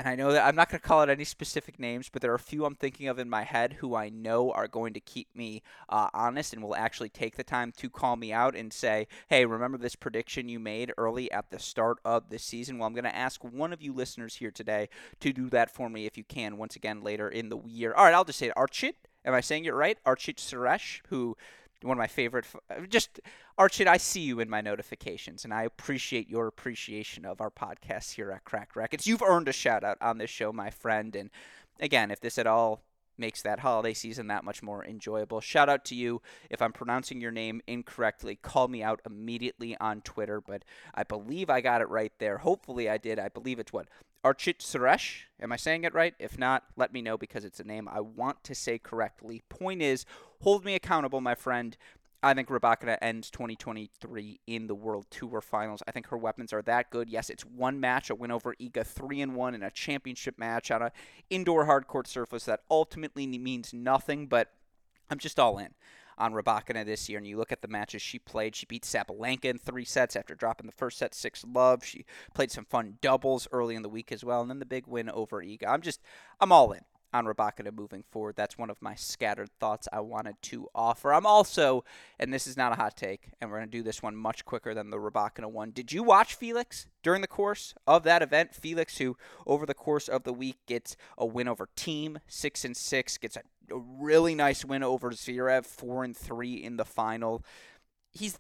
and 0.01 0.09
I 0.09 0.15
know 0.15 0.31
that 0.31 0.47
I'm 0.47 0.55
not 0.55 0.71
going 0.71 0.81
to 0.81 0.87
call 0.87 1.01
out 1.01 1.11
any 1.11 1.23
specific 1.23 1.77
names, 1.77 2.09
but 2.09 2.23
there 2.23 2.31
are 2.31 2.35
a 2.35 2.39
few 2.39 2.65
I'm 2.65 2.73
thinking 2.73 3.07
of 3.07 3.19
in 3.19 3.29
my 3.29 3.43
head 3.43 3.73
who 3.73 3.93
I 3.93 4.09
know 4.09 4.51
are 4.51 4.67
going 4.67 4.95
to 4.95 4.99
keep 4.99 5.27
me 5.35 5.61
uh, 5.89 6.09
honest 6.11 6.53
and 6.53 6.63
will 6.63 6.75
actually 6.75 7.09
take 7.09 7.37
the 7.37 7.43
time 7.43 7.71
to 7.77 7.87
call 7.87 8.15
me 8.15 8.33
out 8.33 8.55
and 8.55 8.73
say, 8.73 9.05
hey, 9.27 9.45
remember 9.45 9.77
this 9.77 9.95
prediction 9.95 10.49
you 10.49 10.59
made 10.59 10.91
early 10.97 11.31
at 11.31 11.51
the 11.51 11.59
start 11.59 11.99
of 12.03 12.31
the 12.31 12.39
season? 12.39 12.79
Well, 12.79 12.87
I'm 12.87 12.95
going 12.95 13.03
to 13.03 13.15
ask 13.15 13.43
one 13.43 13.71
of 13.71 13.83
you 13.83 13.93
listeners 13.93 14.37
here 14.37 14.49
today 14.49 14.89
to 15.19 15.31
do 15.31 15.51
that 15.51 15.69
for 15.69 15.87
me 15.87 16.07
if 16.07 16.17
you 16.17 16.23
can, 16.23 16.57
once 16.57 16.75
again 16.75 17.03
later 17.03 17.29
in 17.29 17.49
the 17.49 17.59
year. 17.67 17.93
All 17.93 18.05
right, 18.05 18.15
I'll 18.15 18.25
just 18.25 18.39
say 18.39 18.47
it. 18.47 18.55
Archit, 18.57 18.93
am 19.23 19.35
I 19.35 19.41
saying 19.41 19.65
it 19.65 19.75
right? 19.75 19.99
Archit 20.03 20.37
Suresh, 20.37 21.01
who 21.09 21.37
one 21.83 21.97
of 21.97 21.99
my 21.99 22.07
favorite. 22.07 22.45
Uh, 22.69 22.81
just 22.89 23.19
Archie, 23.57 23.87
I 23.87 23.97
see 23.97 24.21
you 24.21 24.39
in 24.39 24.49
my 24.49 24.61
notifications, 24.61 25.43
and 25.43 25.53
I 25.53 25.63
appreciate 25.63 26.29
your 26.29 26.47
appreciation 26.47 27.25
of 27.25 27.41
our 27.41 27.51
podcast 27.51 28.13
here 28.13 28.31
at 28.31 28.45
Cracked 28.45 28.75
Racquets. 28.75 29.07
You've 29.07 29.21
earned 29.21 29.47
a 29.47 29.53
shout 29.53 29.83
out 29.83 29.97
on 30.01 30.17
this 30.17 30.29
show, 30.29 30.51
my 30.51 30.69
friend. 30.69 31.15
And 31.15 31.29
again, 31.79 32.11
if 32.11 32.19
this 32.19 32.37
at 32.37 32.47
all 32.47 32.81
makes 33.17 33.41
that 33.43 33.59
holiday 33.59 33.93
season 33.93 34.27
that 34.27 34.43
much 34.43 34.63
more 34.63 34.83
enjoyable. 34.83 35.39
Shout 35.41 35.69
out 35.69 35.85
to 35.85 35.95
you. 35.95 36.21
If 36.49 36.61
I'm 36.61 36.73
pronouncing 36.73 37.21
your 37.21 37.31
name 37.31 37.61
incorrectly, 37.67 38.35
call 38.35 38.67
me 38.67 38.81
out 38.83 39.01
immediately 39.05 39.77
on 39.79 40.01
Twitter, 40.01 40.41
but 40.41 40.63
I 40.93 41.03
believe 41.03 41.49
I 41.49 41.61
got 41.61 41.81
it 41.81 41.89
right 41.89 42.11
there. 42.19 42.39
Hopefully 42.39 42.89
I 42.89 42.97
did. 42.97 43.19
I 43.19 43.29
believe 43.29 43.59
it's 43.59 43.71
what? 43.71 43.87
Archit 44.23 44.59
Suresh. 44.59 45.23
Am 45.39 45.51
I 45.51 45.55
saying 45.55 45.83
it 45.83 45.93
right? 45.93 46.13
If 46.19 46.37
not, 46.37 46.63
let 46.75 46.93
me 46.93 47.01
know 47.01 47.17
because 47.17 47.43
it's 47.43 47.59
a 47.59 47.63
name 47.63 47.87
I 47.87 48.01
want 48.01 48.43
to 48.43 48.55
say 48.55 48.77
correctly. 48.77 49.41
Point 49.49 49.81
is, 49.81 50.05
hold 50.41 50.63
me 50.63 50.75
accountable, 50.75 51.21
my 51.21 51.35
friend. 51.35 51.75
I 52.23 52.35
think 52.35 52.49
Rybakina 52.49 52.99
ends 53.01 53.31
2023 53.31 54.41
in 54.45 54.67
the 54.67 54.75
World 54.75 55.07
Tour 55.09 55.41
Finals. 55.41 55.81
I 55.87 55.91
think 55.91 56.07
her 56.07 56.17
weapons 56.17 56.53
are 56.53 56.61
that 56.61 56.91
good. 56.91 57.09
Yes, 57.09 57.31
it's 57.31 57.43
one 57.43 57.79
match, 57.79 58.11
a 58.11 58.15
win 58.15 58.29
over 58.29 58.53
Iga, 58.61 58.85
three 58.85 59.21
and 59.21 59.33
one 59.33 59.55
in 59.55 59.63
a 59.63 59.71
championship 59.71 60.37
match 60.37 60.69
on 60.69 60.83
an 60.83 60.91
indoor 61.31 61.65
hard 61.65 61.87
court 61.87 62.07
surface 62.07 62.45
that 62.45 62.61
ultimately 62.69 63.25
means 63.25 63.73
nothing. 63.73 64.27
But 64.27 64.51
I'm 65.09 65.17
just 65.17 65.39
all 65.39 65.57
in 65.57 65.73
on 66.21 66.33
Rybakina 66.33 66.85
this 66.85 67.09
year, 67.09 67.17
and 67.17 67.27
you 67.27 67.37
look 67.37 67.51
at 67.51 67.61
the 67.61 67.67
matches 67.67 68.01
she 68.01 68.19
played. 68.19 68.55
She 68.55 68.67
beat 68.67 68.83
Sabalenka 68.83 69.45
in 69.45 69.57
three 69.57 69.85
sets 69.85 70.15
after 70.15 70.35
dropping 70.35 70.67
the 70.67 70.73
first 70.73 70.99
set 70.99 71.15
six 71.15 71.43
love. 71.43 71.83
She 71.83 72.05
played 72.33 72.51
some 72.51 72.65
fun 72.65 72.99
doubles 73.01 73.47
early 73.51 73.75
in 73.75 73.81
the 73.81 73.89
week 73.89 74.11
as 74.11 74.23
well, 74.23 74.41
and 74.41 74.49
then 74.49 74.59
the 74.59 74.65
big 74.65 74.85
win 74.87 75.09
over 75.09 75.43
Iga. 75.43 75.67
I'm 75.67 75.81
just 75.81 75.99
I'm 76.39 76.51
all 76.51 76.71
in 76.71 76.81
on 77.13 77.25
Rybakina 77.25 77.73
moving 77.73 78.03
forward. 78.09 78.35
That's 78.35 78.57
one 78.57 78.69
of 78.69 78.81
my 78.81 78.95
scattered 78.95 79.49
thoughts 79.59 79.87
I 79.91 79.99
wanted 79.99 80.35
to 80.43 80.67
offer. 80.73 81.13
I'm 81.13 81.25
also, 81.25 81.83
and 82.19 82.33
this 82.33 82.47
is 82.47 82.55
not 82.55 82.71
a 82.71 82.75
hot 82.75 82.95
take, 82.95 83.31
and 83.39 83.49
we're 83.49 83.57
going 83.57 83.69
to 83.69 83.77
do 83.77 83.83
this 83.83 84.01
one 84.01 84.15
much 84.15 84.45
quicker 84.45 84.73
than 84.73 84.89
the 84.89 84.97
Rybakina 84.97 85.51
one. 85.51 85.71
Did 85.71 85.91
you 85.91 86.03
watch 86.03 86.35
Felix 86.35 86.87
during 87.03 87.21
the 87.21 87.27
course 87.27 87.73
of 87.85 88.03
that 88.03 88.21
event? 88.21 88.55
Felix, 88.55 88.97
who 88.97 89.17
over 89.45 89.65
the 89.65 89.73
course 89.73 90.07
of 90.07 90.23
the 90.23 90.33
week 90.33 90.57
gets 90.67 90.95
a 91.17 91.25
win 91.25 91.47
over 91.47 91.67
Thiem 91.75 92.17
six 92.27 92.63
and 92.63 92.77
six, 92.77 93.17
gets 93.17 93.35
a, 93.35 93.41
a 93.71 93.77
really 93.77 94.35
nice 94.35 94.63
win 94.63 94.83
over 94.83 95.11
Zverev, 95.11 95.65
four 95.65 96.03
and 96.03 96.15
three 96.15 96.53
in 96.53 96.77
the 96.77 96.85
final. 96.85 97.43
He's 98.11 98.37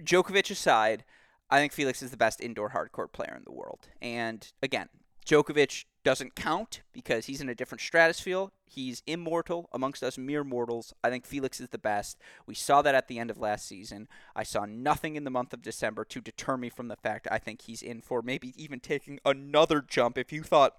Djokovic 0.00 0.50
aside. 0.50 1.04
I 1.50 1.58
think 1.58 1.72
Felix 1.72 2.02
is 2.02 2.10
the 2.10 2.16
best 2.16 2.40
indoor 2.40 2.70
hardcourt 2.70 3.12
player 3.12 3.34
in 3.36 3.44
the 3.44 3.52
world. 3.52 3.88
And 4.00 4.50
again, 4.62 4.88
Djokovic 5.26 5.84
doesn't 6.04 6.36
count 6.36 6.82
because 6.92 7.26
he's 7.26 7.40
in 7.40 7.48
a 7.48 7.54
different 7.54 7.80
stratosphere. 7.80 8.46
He's 8.64 9.02
immortal 9.06 9.68
amongst 9.72 10.02
us 10.02 10.16
mere 10.16 10.44
mortals. 10.44 10.92
I 11.02 11.10
think 11.10 11.24
Felix 11.24 11.60
is 11.60 11.70
the 11.70 11.78
best. 11.78 12.18
We 12.46 12.54
saw 12.54 12.82
that 12.82 12.94
at 12.94 13.08
the 13.08 13.18
end 13.18 13.30
of 13.30 13.38
last 13.38 13.66
season. 13.66 14.06
I 14.34 14.44
saw 14.44 14.66
nothing 14.66 15.16
in 15.16 15.24
the 15.24 15.30
month 15.30 15.52
of 15.52 15.62
December 15.62 16.04
to 16.04 16.20
deter 16.20 16.56
me 16.56 16.68
from 16.68 16.88
the 16.88 16.96
fact 16.96 17.26
I 17.30 17.38
think 17.38 17.62
he's 17.62 17.82
in 17.82 18.02
for 18.02 18.22
maybe 18.22 18.54
even 18.56 18.78
taking 18.78 19.18
another 19.24 19.80
jump. 19.80 20.16
If 20.16 20.32
you 20.32 20.42
thought 20.42 20.76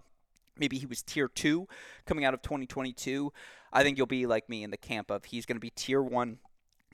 maybe 0.59 0.77
he 0.77 0.85
was 0.85 1.01
tier 1.01 1.27
two 1.27 1.67
coming 2.05 2.25
out 2.25 2.33
of 2.33 2.41
2022, 2.41 3.31
I 3.71 3.83
think 3.83 3.97
you'll 3.97 4.07
be 4.07 4.25
like 4.25 4.49
me 4.49 4.63
in 4.63 4.71
the 4.71 4.77
camp 4.77 5.11
of 5.11 5.25
he's 5.25 5.45
going 5.45 5.57
to 5.57 5.61
be 5.61 5.69
tier 5.69 6.01
one 6.01 6.39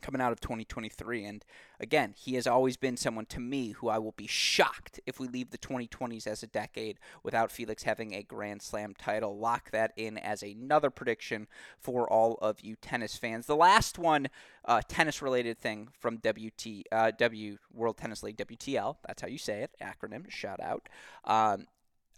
coming 0.03 0.21
out 0.21 0.31
of 0.31 0.39
2023. 0.39 1.25
And 1.25 1.43
again, 1.79 2.13
he 2.15 2.35
has 2.35 2.45
always 2.45 2.77
been 2.77 2.97
someone 2.97 3.25
to 3.27 3.39
me 3.39 3.71
who 3.71 3.89
I 3.89 3.97
will 3.97 4.11
be 4.11 4.27
shocked 4.27 4.99
if 5.07 5.19
we 5.19 5.27
leave 5.27 5.49
the 5.49 5.57
2020s 5.57 6.27
as 6.27 6.43
a 6.43 6.47
decade 6.47 6.99
without 7.23 7.51
Felix 7.51 7.83
having 7.83 8.13
a 8.13 8.21
Grand 8.21 8.61
Slam 8.61 8.93
title. 8.93 9.39
Lock 9.39 9.71
that 9.71 9.93
in 9.95 10.17
as 10.19 10.43
another 10.43 10.91
prediction 10.91 11.47
for 11.79 12.07
all 12.07 12.37
of 12.41 12.61
you 12.61 12.75
tennis 12.75 13.15
fans. 13.15 13.47
The 13.47 13.55
last 13.55 13.97
one, 13.97 14.27
uh, 14.65 14.81
tennis 14.87 15.21
related 15.21 15.57
thing 15.57 15.87
from 15.97 16.17
WT, 16.17 16.83
uh, 16.91 17.11
W 17.17 17.57
World 17.73 17.97
Tennis 17.97 18.21
League, 18.21 18.37
WTL, 18.37 18.97
that's 19.07 19.21
how 19.21 19.27
you 19.27 19.37
say 19.37 19.63
it, 19.63 19.71
acronym, 19.81 20.29
shout 20.29 20.59
out. 20.61 20.89
Um, 21.23 21.65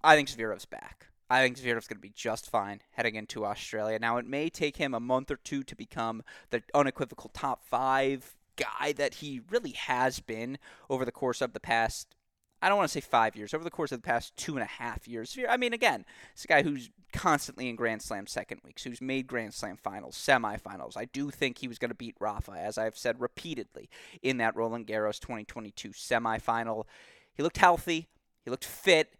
I 0.03 0.15
think 0.15 0.29
Zverev's 0.29 0.65
back. 0.65 1.07
I 1.29 1.41
think 1.41 1.57
Zverev's 1.57 1.87
going 1.87 1.97
to 1.97 2.01
be 2.01 2.13
just 2.15 2.49
fine 2.49 2.81
heading 2.91 3.15
into 3.15 3.45
Australia. 3.45 3.97
Now, 3.99 4.17
it 4.17 4.27
may 4.27 4.49
take 4.49 4.77
him 4.77 4.93
a 4.93 4.99
month 4.99 5.31
or 5.31 5.37
two 5.37 5.63
to 5.63 5.75
become 5.75 6.23
the 6.51 6.61
unequivocal 6.73 7.31
top 7.33 7.63
five 7.63 8.35
guy 8.55 8.93
that 8.93 9.15
he 9.15 9.41
really 9.49 9.71
has 9.71 10.19
been 10.19 10.57
over 10.89 11.03
the 11.03 11.11
course 11.11 11.41
of 11.41 11.53
the 11.53 11.59
past. 11.59 12.15
I 12.61 12.69
don't 12.69 12.77
want 12.77 12.89
to 12.89 12.93
say 12.93 13.01
five 13.01 13.35
years, 13.35 13.53
over 13.53 13.63
the 13.63 13.71
course 13.71 13.91
of 13.91 14.01
the 14.01 14.07
past 14.07 14.35
two 14.37 14.53
and 14.53 14.63
a 14.63 14.65
half 14.65 15.07
years. 15.07 15.37
I 15.49 15.57
mean, 15.57 15.73
again, 15.73 16.05
it's 16.33 16.45
a 16.45 16.47
guy 16.47 16.63
who's 16.63 16.89
constantly 17.11 17.69
in 17.69 17.75
Grand 17.75 18.01
Slam 18.01 18.27
second 18.27 18.61
weeks, 18.63 18.83
who's 18.83 19.01
made 19.01 19.27
Grand 19.27 19.53
Slam 19.53 19.77
finals, 19.77 20.15
semifinals. 20.15 20.95
I 20.95 21.05
do 21.05 21.31
think 21.31 21.57
he 21.57 21.67
was 21.67 21.79
going 21.79 21.89
to 21.89 21.95
beat 21.95 22.15
Rafa, 22.19 22.53
as 22.53 22.77
I've 22.77 22.97
said 22.97 23.19
repeatedly, 23.19 23.89
in 24.21 24.37
that 24.37 24.55
Roland 24.55 24.87
Garros 24.87 25.19
2022 25.19 25.89
semifinal. 25.89 26.85
He 27.33 27.43
looked 27.43 27.57
healthy, 27.57 28.07
he 28.43 28.51
looked 28.51 28.65
fit 28.65 29.15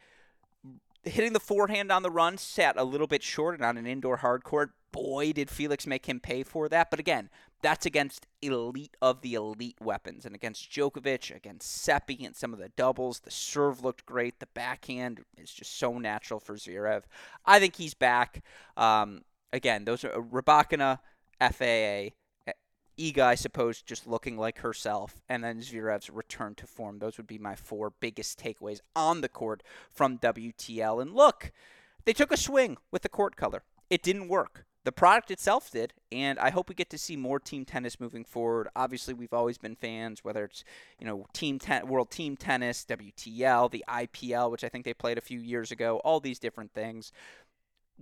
hitting 1.06 1.34
the 1.34 1.40
forehand 1.40 1.92
on 1.92 2.04
the 2.04 2.10
run 2.12 2.38
sat 2.38 2.78
a 2.78 2.84
little 2.84 3.08
bit 3.08 3.24
short 3.24 3.56
and 3.56 3.64
on 3.64 3.78
an 3.78 3.86
indoor 3.86 4.18
hard 4.18 4.44
court. 4.44 4.72
Boy, 4.92 5.34
did 5.34 5.50
Felix 5.50 5.86
make 5.86 6.08
him 6.08 6.20
pay 6.20 6.44
for 6.44 6.70
that. 6.70 6.90
But 6.90 7.00
again, 7.00 7.30
that's 7.62 7.86
against 7.86 8.28
elite 8.42 8.96
of 9.02 9.22
the 9.22 9.34
elite 9.34 9.78
weapons. 9.82 10.26
And 10.26 10.34
against 10.34 10.72
Djokovic, 10.72 11.36
against 11.36 11.70
Seppi, 11.84 12.24
and 12.24 12.36
some 12.36 12.54
of 12.54 12.60
the 12.60 12.70
doubles, 12.70 13.20
the 13.20 13.32
serve 13.32 13.84
looked 13.84 14.06
great. 14.06 14.40
The 14.40 14.48
backhand 14.48 15.22
is 15.38 15.52
just 15.52 15.78
so 15.78 15.98
natural 15.98 16.40
for 16.40 16.56
Zverev. 16.56 17.04
I 17.46 17.60
think 17.60 17.76
he's 17.76 17.94
back. 17.94 18.44
Um, 18.78 19.24
again, 19.52 19.86
those 19.86 20.04
are 20.06 20.12
Rybakina, 20.12 21.00
FAA, 21.42 22.16
Iga, 22.98 23.20
I 23.20 23.36
suppose, 23.36 23.82
just 23.82 24.08
looking 24.08 24.38
like 24.38 24.60
herself, 24.60 25.22
and 25.28 25.44
then 25.44 25.60
Zverev's 25.60 26.10
return 26.10 26.56
to 26.56 26.68
form. 26.68 27.00
Those 27.00 27.18
would 27.18 27.28
be 27.28 27.38
my 27.38 27.56
four 27.56 27.92
biggest 28.00 28.40
takeaways 28.40 28.80
on 28.96 29.22
the 29.22 29.30
court 29.30 29.64
from 29.92 30.18
WTL. 30.18 31.02
And 31.02 31.14
look, 31.14 31.52
they 32.06 32.14
took 32.14 32.32
a 32.32 32.38
swing 32.38 32.78
with 32.92 33.02
the 33.02 33.10
court 33.10 33.36
color. 33.36 33.64
It 33.90 34.02
didn't 34.02 34.30
work. 34.30 34.66
The 34.86 34.92
product 34.92 35.32
itself 35.32 35.72
did, 35.72 35.94
and 36.12 36.38
I 36.38 36.52
hope 36.52 36.70
we 36.70 36.76
get 36.76 36.92
to 36.92 36.98
see 37.00 37.18
more 37.18 37.40
team 37.40 37.66
tennis 37.66 38.00
moving 38.00 38.24
forward. 38.24 38.68
Obviously, 38.76 39.16
we've 39.16 39.34
always 39.34 39.58
been 39.58 39.76
fans, 39.76 40.24
whether 40.24 40.46
it's 40.46 40.64
you 41.00 41.08
know 41.08 41.26
team 41.34 41.58
ten- 41.58 41.88
world 41.88 42.12
team 42.12 42.38
tennis, 42.38 42.86
WTL, 42.86 43.72
the 43.72 43.84
IPL, 43.90 44.52
which 44.52 44.64
I 44.64 44.70
think 44.70 44.86
they 44.86 44.94
played 44.94 45.18
a 45.18 45.22
few 45.22 45.40
years 45.40 45.72
ago, 45.72 46.00
all 46.06 46.20
these 46.20 46.38
different 46.38 46.72
things. 46.72 47.12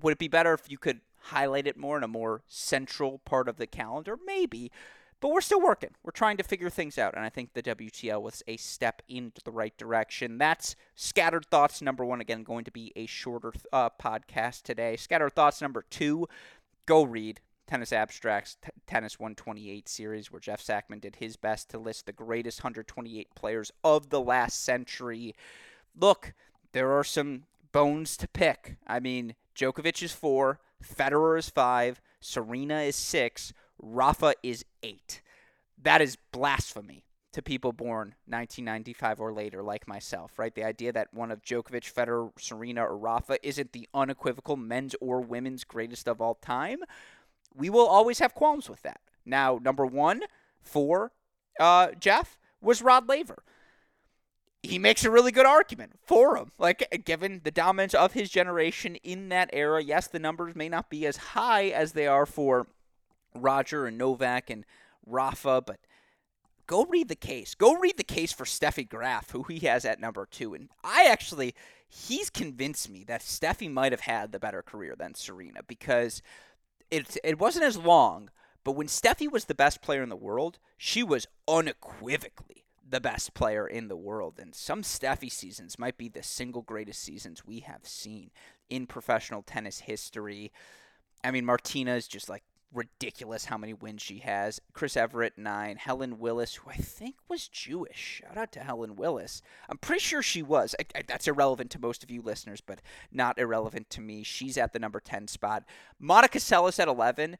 Would 0.02 0.12
it 0.12 0.20
be 0.20 0.28
better 0.28 0.54
if 0.54 0.70
you 0.70 0.78
could 0.78 1.00
highlight 1.28 1.68
it 1.68 1.78
more 1.78 1.98
in 1.98 2.04
a 2.04 2.08
more 2.08 2.42
central 2.48 3.20
part 3.20 3.48
of 3.48 3.58
the 3.58 3.68
calendar? 3.68 4.18
Maybe. 4.26 4.72
But 5.20 5.30
we're 5.30 5.42
still 5.42 5.62
working. 5.62 5.92
We're 6.04 6.12
trying 6.12 6.36
to 6.36 6.44
figure 6.44 6.70
things 6.70 6.98
out. 6.98 7.14
And 7.16 7.24
I 7.24 7.30
think 7.30 7.54
the 7.54 7.64
WTL 7.64 8.22
was 8.22 8.44
a 8.46 8.58
step 8.58 9.02
into 9.08 9.42
the 9.46 9.52
right 9.52 9.76
direction. 9.78 10.38
That's 10.38 10.76
Scattered 10.96 11.46
Thoughts 11.46 11.82
number 11.82 12.04
one. 12.04 12.20
Again, 12.20 12.44
going 12.44 12.66
to 12.66 12.72
be 12.72 12.92
a 12.98 13.06
shorter 13.06 13.54
uh, 13.72 13.90
podcast 13.92 14.64
today. 14.64 14.98
Scattered 14.98 15.34
Thoughts 15.34 15.62
number 15.62 15.86
two. 15.90 16.28
Go 16.86 17.04
read 17.04 17.40
Tennis 17.68 17.94
Abstracts 17.94 18.58
T- 18.62 18.72
Tennis 18.86 19.18
128 19.18 19.88
series, 19.88 20.30
where 20.30 20.42
Jeff 20.42 20.62
Sackmann 20.62 21.00
did 21.00 21.16
his 21.16 21.38
best 21.38 21.70
to 21.70 21.78
list 21.78 22.06
the 22.06 22.12
greatest 22.12 22.60
128 22.60 23.34
players 23.34 23.72
of 23.82 24.10
the 24.10 24.20
last 24.20 24.62
century. 24.62 25.34
Look, 25.98 26.34
there 26.74 26.92
are 26.92 27.06
some 27.06 27.44
bones 27.72 28.18
to 28.18 28.28
pick. 28.28 28.76
I 28.86 29.00
mean, 29.00 29.36
Djokovic 29.56 30.04
is 30.04 30.12
four, 30.12 30.60
Federer 30.84 31.38
is 31.38 31.50
five, 31.50 32.02
Serena 32.20 32.82
is 32.82 32.96
six, 32.96 33.54
Rafa 33.82 34.36
is 34.44 34.66
eight. 34.82 35.22
That 35.82 36.02
is 36.02 36.18
blasphemy 36.32 37.06
to 37.34 37.42
people 37.42 37.74
born 37.74 38.16
1995 38.28 39.20
or 39.20 39.34
later, 39.34 39.64
like 39.64 39.88
myself, 39.88 40.38
right? 40.38 40.54
The 40.54 40.64
idea 40.64 40.94
that 40.94 41.14
one 41.14 41.32
of 41.32 41.42
Djokovic, 41.42 41.92
Federer, 41.92 42.32
Serena, 42.40 42.86
or 42.86 42.98
Rafa 42.98 43.46
isn't 43.46 43.74
the 43.74 43.90
unequivocal 43.94 44.56
men's 44.56 44.96
or 45.02 45.20
women's 45.20 45.64
greatest 45.64 46.08
of 46.08 46.22
all 46.22 46.36
time, 46.36 46.80
we 47.56 47.70
will 47.70 47.88
always 47.88 48.20
have 48.20 48.36
qualms 48.36 48.70
with 48.70 48.84
that. 48.84 49.02
Now, 49.26 49.60
number 49.62 49.86
one 49.86 50.22
for 50.62 51.12
uh, 51.60 51.90
Jeff 52.00 52.38
was 52.62 52.82
Rod 52.82 53.10
Laver 53.10 53.44
he 54.64 54.80
makes 54.80 55.04
a 55.04 55.12
really 55.12 55.34
good 55.34 55.46
argument 55.46 56.00
for 56.06 56.38
him. 56.38 56.54
Like, 56.58 57.04
given 57.06 57.42
the 57.44 57.52
dominance 57.52 57.94
of 57.94 58.14
his 58.14 58.30
generation 58.30 58.96
in 59.04 59.28
that 59.30 59.50
era, 59.52 59.84
yes, 59.84 60.08
the 60.08 60.20
numbers 60.20 60.56
may 60.56 60.70
not 60.70 60.90
be 60.90 61.06
as 61.06 61.18
high 61.18 61.66
as 61.66 61.92
they 61.92 62.08
are 62.08 62.26
for 62.26 62.68
Roger 63.36 63.86
and 63.86 63.98
Novak 63.98 64.50
and 64.50 64.66
Rafa, 65.06 65.62
but 65.62 65.80
go 66.66 66.86
read 66.86 67.10
the 67.10 67.16
case. 67.16 67.56
Go 67.56 67.76
read 67.76 67.98
the 67.98 68.04
case 68.06 68.32
for 68.32 68.46
Steffi 68.46 68.88
Graf, 68.88 69.32
who 69.32 69.44
he 69.44 69.60
has 69.60 69.84
at 69.84 70.00
number 70.00 70.26
two. 70.26 70.54
And 70.54 70.70
I 70.82 71.08
actually, 71.10 71.54
he's 71.90 72.30
convinced 72.30 72.90
me 72.90 73.04
that 73.04 73.22
Steffi 73.22 73.70
might 73.70 73.92
have 73.92 74.02
had 74.02 74.32
the 74.32 74.40
better 74.40 74.62
career 74.62 74.96
than 74.98 75.14
Serena 75.14 75.62
because 75.68 76.22
it 76.90 77.18
it 77.22 77.38
wasn't 77.38 77.66
as 77.66 77.78
long. 77.78 78.30
But 78.64 78.78
when 78.78 78.88
Steffi 78.88 79.30
was 79.30 79.46
the 79.46 79.56
best 79.56 79.82
player 79.82 80.04
in 80.04 80.10
the 80.10 80.16
world, 80.16 80.58
she 80.78 81.04
was 81.04 81.28
unequivocally 81.50 82.63
the 82.94 83.02
best 83.02 83.34
player 83.34 83.68
in 83.68 83.88
the 83.88 83.96
world. 83.96 84.36
And 84.40 84.54
some 84.54 84.84
Steffi 84.84 85.32
seasons 85.32 85.80
might 85.80 85.98
be 85.98 86.08
the 86.08 86.22
single 86.22 86.62
greatest 86.62 87.02
seasons 87.02 87.44
we 87.44 87.62
have 87.62 87.88
seen 87.88 88.30
in 88.70 88.86
professional 88.86 89.42
tennis 89.42 89.80
history. 89.80 90.52
I 91.24 91.32
mean, 91.32 91.44
Martina 91.44 91.96
is 91.96 92.08
just 92.08 92.30
like 92.30 92.44
ridiculous 92.72 93.46
how 93.46 93.58
many 93.58 93.74
wins 93.74 94.04
she 94.04 94.20
has. 94.20 94.62
Chris 94.74 94.96
Evert, 94.96 95.34
nine. 95.38 95.78
Helen 95.78 96.20
Willis, 96.20 96.54
who 96.56 96.70
I 96.70 96.76
think 96.76 97.16
was 97.28 97.48
Jewish. 97.48 98.22
Shout 98.22 98.38
out 98.38 98.52
to 98.52 98.60
Helen 98.60 98.96
Willis. 98.96 99.42
I'm 99.68 99.80
pretty 99.80 100.02
sure 100.02 100.22
she 100.22 100.44
was. 100.44 100.76
I, 100.80 101.00
I, 101.00 101.02
that's 101.08 101.28
irrelevant 101.28 101.72
to 101.72 101.82
most 101.82 102.04
of 102.04 102.12
you 102.12 102.22
listeners, 102.22 102.62
but 102.62 102.80
not 103.12 103.40
irrelevant 103.40 103.90
to 103.92 104.02
me. 104.02 104.22
She's 104.22 104.58
at 104.58 104.72
the 104.72 104.80
number 104.80 105.00
10 105.00 105.28
spot. 105.30 105.64
Monica 106.00 106.38
Seles 106.38 106.80
at 106.80 106.88
11 106.88 107.38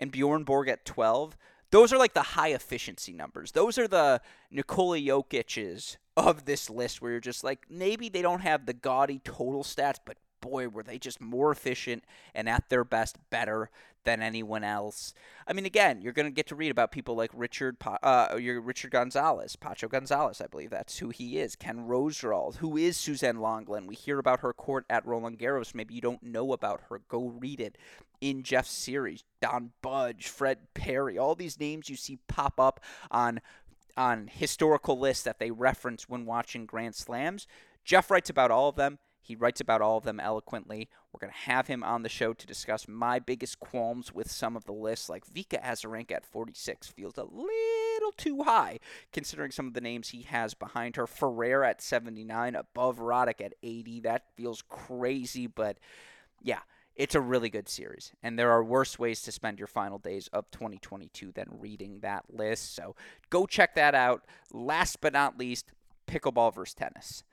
and 0.00 0.10
Bjorn 0.10 0.42
Borg 0.42 0.68
at 0.68 0.84
12. 0.84 1.36
Those 1.76 1.92
are 1.92 1.98
like 1.98 2.14
the 2.14 2.22
high 2.22 2.54
efficiency 2.54 3.12
numbers. 3.12 3.52
Those 3.52 3.76
are 3.76 3.86
the 3.86 4.22
Nikola 4.50 4.98
Jokic's 4.98 5.98
of 6.16 6.46
this 6.46 6.70
list 6.70 7.02
where 7.02 7.10
you're 7.10 7.20
just 7.20 7.44
like, 7.44 7.66
maybe 7.68 8.08
they 8.08 8.22
don't 8.22 8.40
have 8.40 8.64
the 8.64 8.72
gaudy 8.72 9.18
total 9.18 9.62
stats, 9.62 9.98
but 10.02 10.16
boy, 10.46 10.68
were 10.68 10.82
they 10.82 10.98
just 10.98 11.20
more 11.20 11.50
efficient 11.50 12.04
and 12.34 12.48
at 12.48 12.68
their 12.68 12.84
best 12.84 13.16
better 13.30 13.70
than 14.06 14.22
anyone 14.22 14.64
else. 14.64 15.12
I 15.46 15.52
mean, 15.52 15.66
again, 15.66 16.00
you're 16.00 16.14
going 16.14 16.26
to 16.26 16.32
get 16.32 16.46
to 16.46 16.54
read 16.54 16.70
about 16.70 16.92
people 16.92 17.14
like 17.14 17.30
Richard, 17.34 17.76
uh, 17.84 18.36
your 18.40 18.60
Richard 18.60 18.92
Gonzalez, 18.92 19.56
Pancho 19.56 19.88
Gonzalez, 19.88 20.40
I 20.40 20.46
believe 20.46 20.70
that's 20.70 20.98
who 20.98 21.10
he 21.10 21.38
is. 21.38 21.56
Ken 21.56 21.86
Rosewall, 21.86 22.56
who 22.56 22.76
is 22.76 22.96
Suzanne 22.96 23.36
Lenglen. 23.36 23.86
We 23.86 23.96
hear 23.96 24.18
about 24.18 24.40
her 24.40 24.54
court 24.54 24.86
at 24.88 25.04
Roland 25.04 25.38
Garros. 25.38 25.74
Maybe 25.74 25.94
you 25.94 26.00
don't 26.00 26.22
know 26.22 26.52
about 26.52 26.82
her. 26.88 27.02
Go 27.08 27.26
read 27.28 27.60
it 27.60 27.76
in 28.20 28.42
Jeff's 28.42 28.70
series. 28.70 29.24
Don 29.42 29.72
Budge, 29.82 30.28
Fred 30.28 30.58
Perry, 30.72 31.18
all 31.18 31.34
these 31.34 31.60
names 31.60 31.90
you 31.90 31.96
see 31.96 32.18
pop 32.28 32.58
up 32.58 32.80
on 33.10 33.40
on 33.98 34.28
historical 34.30 34.98
lists 34.98 35.24
that 35.24 35.38
they 35.38 35.50
reference 35.50 36.06
when 36.06 36.26
watching 36.26 36.66
Grand 36.66 36.94
Slams. 36.94 37.46
Jeff 37.82 38.10
writes 38.10 38.28
about 38.28 38.50
all 38.50 38.68
of 38.68 38.76
them. 38.76 38.98
He 39.26 39.34
writes 39.34 39.60
about 39.60 39.82
all 39.82 39.98
of 39.98 40.04
them 40.04 40.20
eloquently. 40.20 40.88
We're 41.12 41.18
going 41.18 41.32
to 41.32 41.50
have 41.50 41.66
him 41.66 41.82
on 41.82 42.04
the 42.04 42.08
show 42.08 42.32
to 42.32 42.46
discuss 42.46 42.86
my 42.86 43.18
biggest 43.18 43.58
qualms 43.58 44.14
with 44.14 44.30
some 44.30 44.56
of 44.56 44.66
the 44.66 44.72
lists, 44.72 45.08
like 45.08 45.26
Vika 45.26 45.60
Azarenka 45.64 46.12
at 46.12 46.24
46 46.24 46.86
feels 46.86 47.18
a 47.18 47.24
little 47.24 48.12
too 48.16 48.44
high 48.44 48.78
considering 49.12 49.50
some 49.50 49.66
of 49.66 49.74
the 49.74 49.80
names 49.80 50.10
he 50.10 50.22
has 50.22 50.54
behind 50.54 50.94
her. 50.94 51.08
Ferrer 51.08 51.64
at 51.64 51.82
79, 51.82 52.54
above 52.54 52.98
Roddick 52.98 53.40
at 53.44 53.54
80. 53.64 53.98
That 54.00 54.26
feels 54.36 54.62
crazy, 54.68 55.48
but 55.48 55.78
yeah, 56.40 56.60
it's 56.94 57.16
a 57.16 57.20
really 57.20 57.50
good 57.50 57.68
series. 57.68 58.12
And 58.22 58.38
there 58.38 58.52
are 58.52 58.62
worse 58.62 58.96
ways 58.96 59.22
to 59.22 59.32
spend 59.32 59.58
your 59.58 59.66
final 59.66 59.98
days 59.98 60.28
of 60.32 60.48
2022 60.52 61.32
than 61.32 61.48
reading 61.58 61.98
that 62.02 62.26
list. 62.32 62.76
So 62.76 62.94
go 63.30 63.44
check 63.44 63.74
that 63.74 63.96
out. 63.96 64.24
Last 64.52 65.00
but 65.00 65.12
not 65.12 65.36
least, 65.36 65.72
pickleball 66.06 66.54
versus 66.54 66.74
tennis 66.74 67.24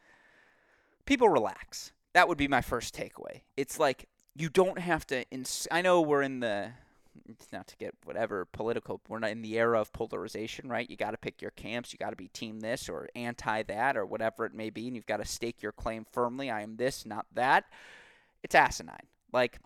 people 1.06 1.30
relax. 1.30 1.92
That 2.14 2.28
would 2.28 2.38
be 2.38 2.48
my 2.48 2.62
first 2.62 2.96
takeaway. 2.96 3.42
It's 3.58 3.80
like 3.80 4.08
you 4.36 4.50
don't 4.50 4.80
have 4.80 5.06
to. 5.08 5.30
Ins- 5.32 5.68
I 5.72 5.82
know 5.82 6.02
we're 6.02 6.22
in 6.22 6.40
the 6.40 6.72
it's 7.30 7.52
not 7.52 7.68
to 7.68 7.78
get 7.78 7.96
whatever 8.04 8.46
political. 8.46 9.02
We're 9.08 9.20
not 9.20 9.32
in 9.32 9.42
the 9.42 9.58
era 9.58 9.80
of 9.80 9.94
polarization, 9.94 10.68
right? 10.68 10.90
You 10.90 10.98
got 10.98 11.12
to 11.12 11.18
pick 11.18 11.42
your 11.42 11.52
camps. 11.52 11.94
You 11.94 12.00
got 12.00 12.10
to 12.10 12.16
be 12.16 12.28
team 12.30 12.60
this 12.60 12.90
or 12.90 13.08
anti 13.16 13.64
that 13.64 13.98
or 13.98 14.06
whatever 14.06 14.46
it 14.46 14.54
may 14.54 14.70
be, 14.70 14.88
and 14.88 14.96
you've 14.96 15.06
got 15.06 15.18
to 15.18 15.26
stake 15.26 15.62
your 15.62 15.72
claim 15.72 16.06
firmly. 16.12 16.50
I 16.50 16.62
am 16.62 16.78
this, 16.78 17.06
not 17.06 17.26
that. 17.34 17.66
It's 18.44 18.56
asinine. 18.56 19.08
Like, 19.32 19.60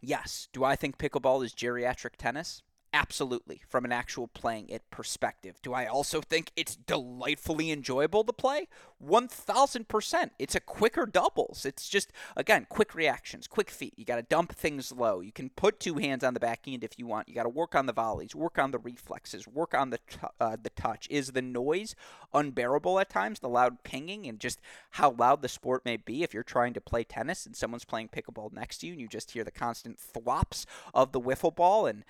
yes, 0.00 0.48
do 0.52 0.64
I 0.64 0.76
think 0.76 0.98
pickleball 0.98 1.44
is 1.44 1.54
geriatric 1.54 2.16
tennis? 2.16 2.62
Absolutely, 2.94 3.60
from 3.68 3.84
an 3.84 3.92
actual 3.92 4.28
playing 4.28 4.70
it 4.70 4.82
perspective. 4.90 5.60
Do 5.60 5.74
I 5.74 5.84
also 5.84 6.22
think 6.22 6.50
it's 6.56 6.74
delightfully 6.74 7.70
enjoyable 7.70 8.24
to 8.24 8.32
play? 8.32 8.66
1000%. 9.04 10.30
It's 10.38 10.54
a 10.54 10.60
quicker 10.60 11.04
doubles. 11.04 11.66
It's 11.66 11.86
just, 11.86 12.10
again, 12.34 12.66
quick 12.70 12.94
reactions, 12.94 13.46
quick 13.46 13.68
feet. 13.68 13.92
You 13.98 14.06
got 14.06 14.16
to 14.16 14.22
dump 14.22 14.54
things 14.54 14.90
low. 14.90 15.20
You 15.20 15.32
can 15.32 15.50
put 15.50 15.80
two 15.80 15.96
hands 15.96 16.24
on 16.24 16.32
the 16.32 16.40
back 16.40 16.60
end 16.66 16.82
if 16.82 16.98
you 16.98 17.06
want. 17.06 17.28
You 17.28 17.34
got 17.34 17.42
to 17.42 17.50
work 17.50 17.74
on 17.74 17.84
the 17.84 17.92
volleys, 17.92 18.34
work 18.34 18.58
on 18.58 18.70
the 18.70 18.78
reflexes, 18.78 19.46
work 19.46 19.74
on 19.74 19.90
the, 19.90 19.98
t- 19.98 20.18
uh, 20.40 20.56
the 20.60 20.70
touch. 20.70 21.06
Is 21.10 21.32
the 21.32 21.42
noise 21.42 21.94
unbearable 22.32 22.98
at 22.98 23.10
times? 23.10 23.40
The 23.40 23.50
loud 23.50 23.84
pinging 23.84 24.26
and 24.26 24.40
just 24.40 24.62
how 24.92 25.10
loud 25.10 25.42
the 25.42 25.48
sport 25.48 25.84
may 25.84 25.98
be 25.98 26.22
if 26.22 26.32
you're 26.32 26.42
trying 26.42 26.72
to 26.72 26.80
play 26.80 27.04
tennis 27.04 27.44
and 27.44 27.54
someone's 27.54 27.84
playing 27.84 28.08
pickleball 28.08 28.54
next 28.54 28.78
to 28.78 28.86
you 28.86 28.92
and 28.94 29.00
you 29.00 29.08
just 29.08 29.32
hear 29.32 29.44
the 29.44 29.50
constant 29.50 29.98
thwops 29.98 30.64
of 30.94 31.12
the 31.12 31.20
wiffle 31.20 31.54
ball 31.54 31.84
and 31.86 32.04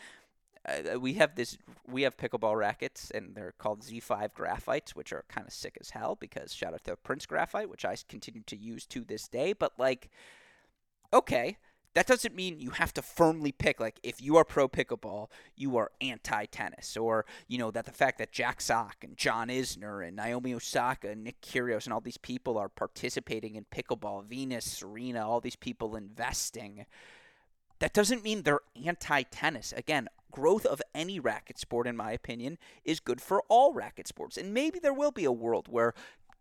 uh, 0.69 0.99
we 0.99 1.15
have 1.15 1.35
this 1.35 1.59
we 1.87 2.03
have 2.03 2.17
pickleball 2.17 2.57
rackets 2.57 3.11
and 3.11 3.35
they're 3.35 3.55
called 3.59 3.81
Z5 3.81 4.33
graphites 4.33 4.91
which 4.91 5.13
are 5.13 5.25
kind 5.29 5.47
of 5.47 5.53
sick 5.53 5.77
as 5.81 5.91
hell 5.91 6.17
because 6.19 6.55
shout 6.55 6.75
out 6.75 6.85
to 6.85 6.97
Prince 6.97 7.27
Graphite 7.27 7.71
which 7.71 7.85
I 7.85 7.97
continue 8.09 8.43
to 8.47 8.57
use 8.57 8.87
to 8.87 9.05
this 9.05 9.29
day 9.29 9.53
but 9.53 9.73
like 9.79 10.11
okay 11.13 11.59
that 11.95 12.07
doesn't 12.07 12.35
mean 12.35 12.61
you 12.61 12.71
have 12.71 12.93
to 12.95 13.03
firmly 13.03 13.51
pick 13.51 13.81
like 13.81 13.99
if 14.03 14.21
you 14.21 14.37
are 14.37 14.45
pro 14.45 14.69
pickleball 14.69 15.29
you 15.57 15.77
are 15.77 15.91
anti 16.01 16.45
tennis 16.47 16.97
or 16.97 17.25
you 17.49 17.59
know 17.59 17.71
that 17.71 17.87
the 17.87 17.93
fact 17.93 18.19
that 18.19 18.33
Jack 18.33 18.61
Sock 18.61 18.97
and 19.03 19.17
John 19.17 19.49
Isner 19.49 20.07
and 20.07 20.17
Naomi 20.17 20.55
Osaka 20.55 21.11
and 21.11 21.25
Nick 21.25 21.41
Kyrgios 21.41 21.85
and 21.85 21.93
all 21.93 22.01
these 22.01 22.19
people 22.19 22.59
are 22.59 22.69
participating 22.69 23.57
in 23.57 23.65
pickleball 23.65 24.25
Venus 24.25 24.65
Serena 24.65 25.27
all 25.27 25.41
these 25.41 25.57
people 25.57 25.97
investing 25.97 26.85
that 27.81 27.93
doesn't 27.93 28.25
mean 28.25 28.43
they're 28.43 28.61
anti 28.85 29.23
tennis. 29.23 29.73
Again, 29.77 30.09
growth 30.31 30.67
of 30.67 30.83
any 30.95 31.19
racket 31.21 31.59
sport, 31.59 31.87
in 31.87 31.97
my 31.97 32.13
opinion, 32.13 32.59
is 32.85 33.01
good 33.01 33.21
for 33.21 33.43
all 33.49 33.73
racket 33.73 34.09
sports. 34.09 34.37
And 34.37 34.55
maybe 34.55 34.79
there 34.79 34.95
will 34.95 35.11
be 35.11 35.25
a 35.25 35.33
world 35.33 35.69
where 35.69 35.95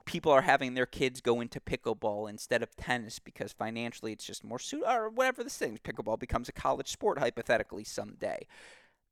people 0.08 0.32
are 0.32 0.42
having 0.42 0.74
their 0.74 0.86
kids 0.86 1.22
go 1.22 1.42
into 1.42 1.60
pickleball 1.60 2.30
instead 2.30 2.64
of 2.64 2.76
tennis 2.76 3.20
because 3.20 3.52
financially 3.52 4.14
it's 4.14 4.26
just 4.26 4.44
more 4.44 4.58
suit 4.58 4.84
or 4.88 5.10
whatever 5.10 5.44
this 5.44 5.58
thing. 5.58 5.80
Pickleball 5.84 6.18
becomes 6.18 6.50
a 6.50 6.54
college 6.54 6.88
sport 6.88 7.20
hypothetically 7.20 7.84
someday. 7.84 8.48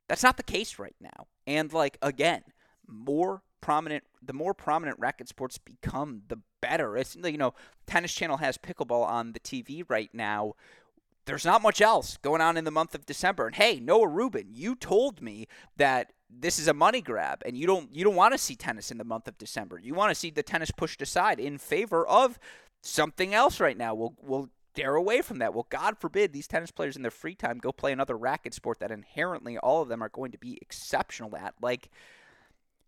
That's 0.08 0.22
not 0.22 0.36
the 0.36 0.42
case 0.42 0.78
right 0.78 0.96
now. 1.00 1.26
And 1.46 1.72
like 1.72 1.98
again, 2.02 2.42
more 2.88 3.42
prominent 3.60 4.04
the 4.22 4.32
more 4.32 4.54
prominent 4.54 4.98
racket 4.98 5.28
sports 5.28 5.58
become 5.58 6.22
the 6.28 6.38
better. 6.60 6.96
It's 6.96 7.14
you 7.14 7.38
know, 7.38 7.54
Tennis 7.86 8.14
Channel 8.14 8.38
has 8.38 8.58
pickleball 8.58 9.06
on 9.06 9.32
the 9.32 9.40
TV 9.40 9.84
right 9.88 10.10
now 10.12 10.54
there's 11.26 11.44
not 11.44 11.62
much 11.62 11.80
else 11.80 12.16
going 12.18 12.40
on 12.40 12.56
in 12.56 12.64
the 12.64 12.70
month 12.70 12.94
of 12.94 13.04
December. 13.04 13.46
And 13.46 13.56
hey, 13.56 13.80
Noah 13.80 14.08
Rubin, 14.08 14.46
you 14.50 14.74
told 14.74 15.20
me 15.20 15.46
that 15.76 16.12
this 16.30 16.58
is 16.58 16.68
a 16.68 16.74
money 16.74 17.00
grab 17.00 17.42
and 17.44 17.56
you 17.56 17.66
don't 17.66 17.94
you 17.94 18.04
don't 18.04 18.16
want 18.16 18.32
to 18.32 18.38
see 18.38 18.56
tennis 18.56 18.90
in 18.90 18.98
the 18.98 19.04
month 19.04 19.28
of 19.28 19.38
December. 19.38 19.78
You 19.78 19.94
want 19.94 20.10
to 20.10 20.14
see 20.14 20.30
the 20.30 20.42
tennis 20.42 20.70
pushed 20.70 21.02
aside 21.02 21.38
in 21.38 21.58
favor 21.58 22.06
of 22.06 22.38
something 22.82 23.34
else 23.34 23.60
right 23.60 23.76
now. 23.76 23.94
We'll 23.94 24.14
we'll 24.22 24.50
dare 24.74 24.94
away 24.94 25.22
from 25.22 25.38
that. 25.38 25.54
Well, 25.54 25.66
God 25.68 25.98
forbid 25.98 26.32
these 26.32 26.46
tennis 26.46 26.70
players 26.70 26.96
in 26.96 27.02
their 27.02 27.10
free 27.10 27.34
time 27.34 27.58
go 27.58 27.72
play 27.72 27.92
another 27.92 28.16
racket 28.16 28.54
sport 28.54 28.78
that 28.80 28.90
inherently 28.90 29.58
all 29.58 29.82
of 29.82 29.88
them 29.88 30.02
are 30.02 30.08
going 30.08 30.32
to 30.32 30.38
be 30.38 30.58
exceptional 30.60 31.34
at. 31.36 31.54
Like 31.60 31.90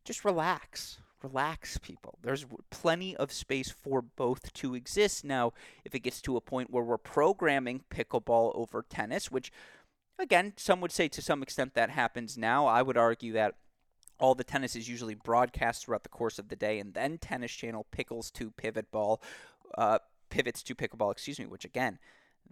just 0.05 0.25
relax 0.25 0.99
relax 1.23 1.79
people. 1.79 2.19
There's 2.23 2.47
plenty 2.71 3.17
of 3.17 3.33
space 3.33 3.71
for 3.71 4.03
both 4.03 4.53
to 4.55 4.75
exist. 4.75 5.25
Now, 5.25 5.53
if 5.85 5.95
it 5.95 6.01
gets 6.01 6.21
to 6.23 6.37
a 6.37 6.41
point 6.41 6.71
where 6.71 6.85
we're 6.85 6.99
programming 6.99 7.85
pickleball 7.91 8.53
over 8.55 8.85
tennis, 8.89 9.31
which 9.31 9.53
again, 10.19 10.53
some 10.57 10.81
would 10.81 10.93
say 10.93 11.09
to 11.09 11.23
some 11.23 11.43
extent 11.43 11.75
that 11.75 11.91
happens 11.91 12.37
now, 12.37 12.67
I 12.67 12.83
would 12.83 12.97
argue 12.97 13.33
that 13.33 13.55
all 14.19 14.35
the 14.35 14.45
tennis 14.45 14.75
is 14.75 14.89
usually 14.89 15.15
broadcast 15.15 15.85
throughout 15.85 16.03
the 16.03 16.09
course 16.09 16.39
of 16.39 16.49
the 16.49 16.57
day, 16.57 16.79
and 16.81 16.95
then 16.95 17.19
Tennis 17.19 17.53
Channel 17.53 17.87
pickles 17.93 18.31
to 18.33 18.51
pivot 18.51 18.91
ball, 18.91 19.23
uh, 19.77 19.99
pivots 20.29 20.63
to 20.65 20.75
pickleball, 20.75 21.13
excuse 21.13 21.39
me, 21.39 21.47
which 21.47 21.65
again, 21.65 21.99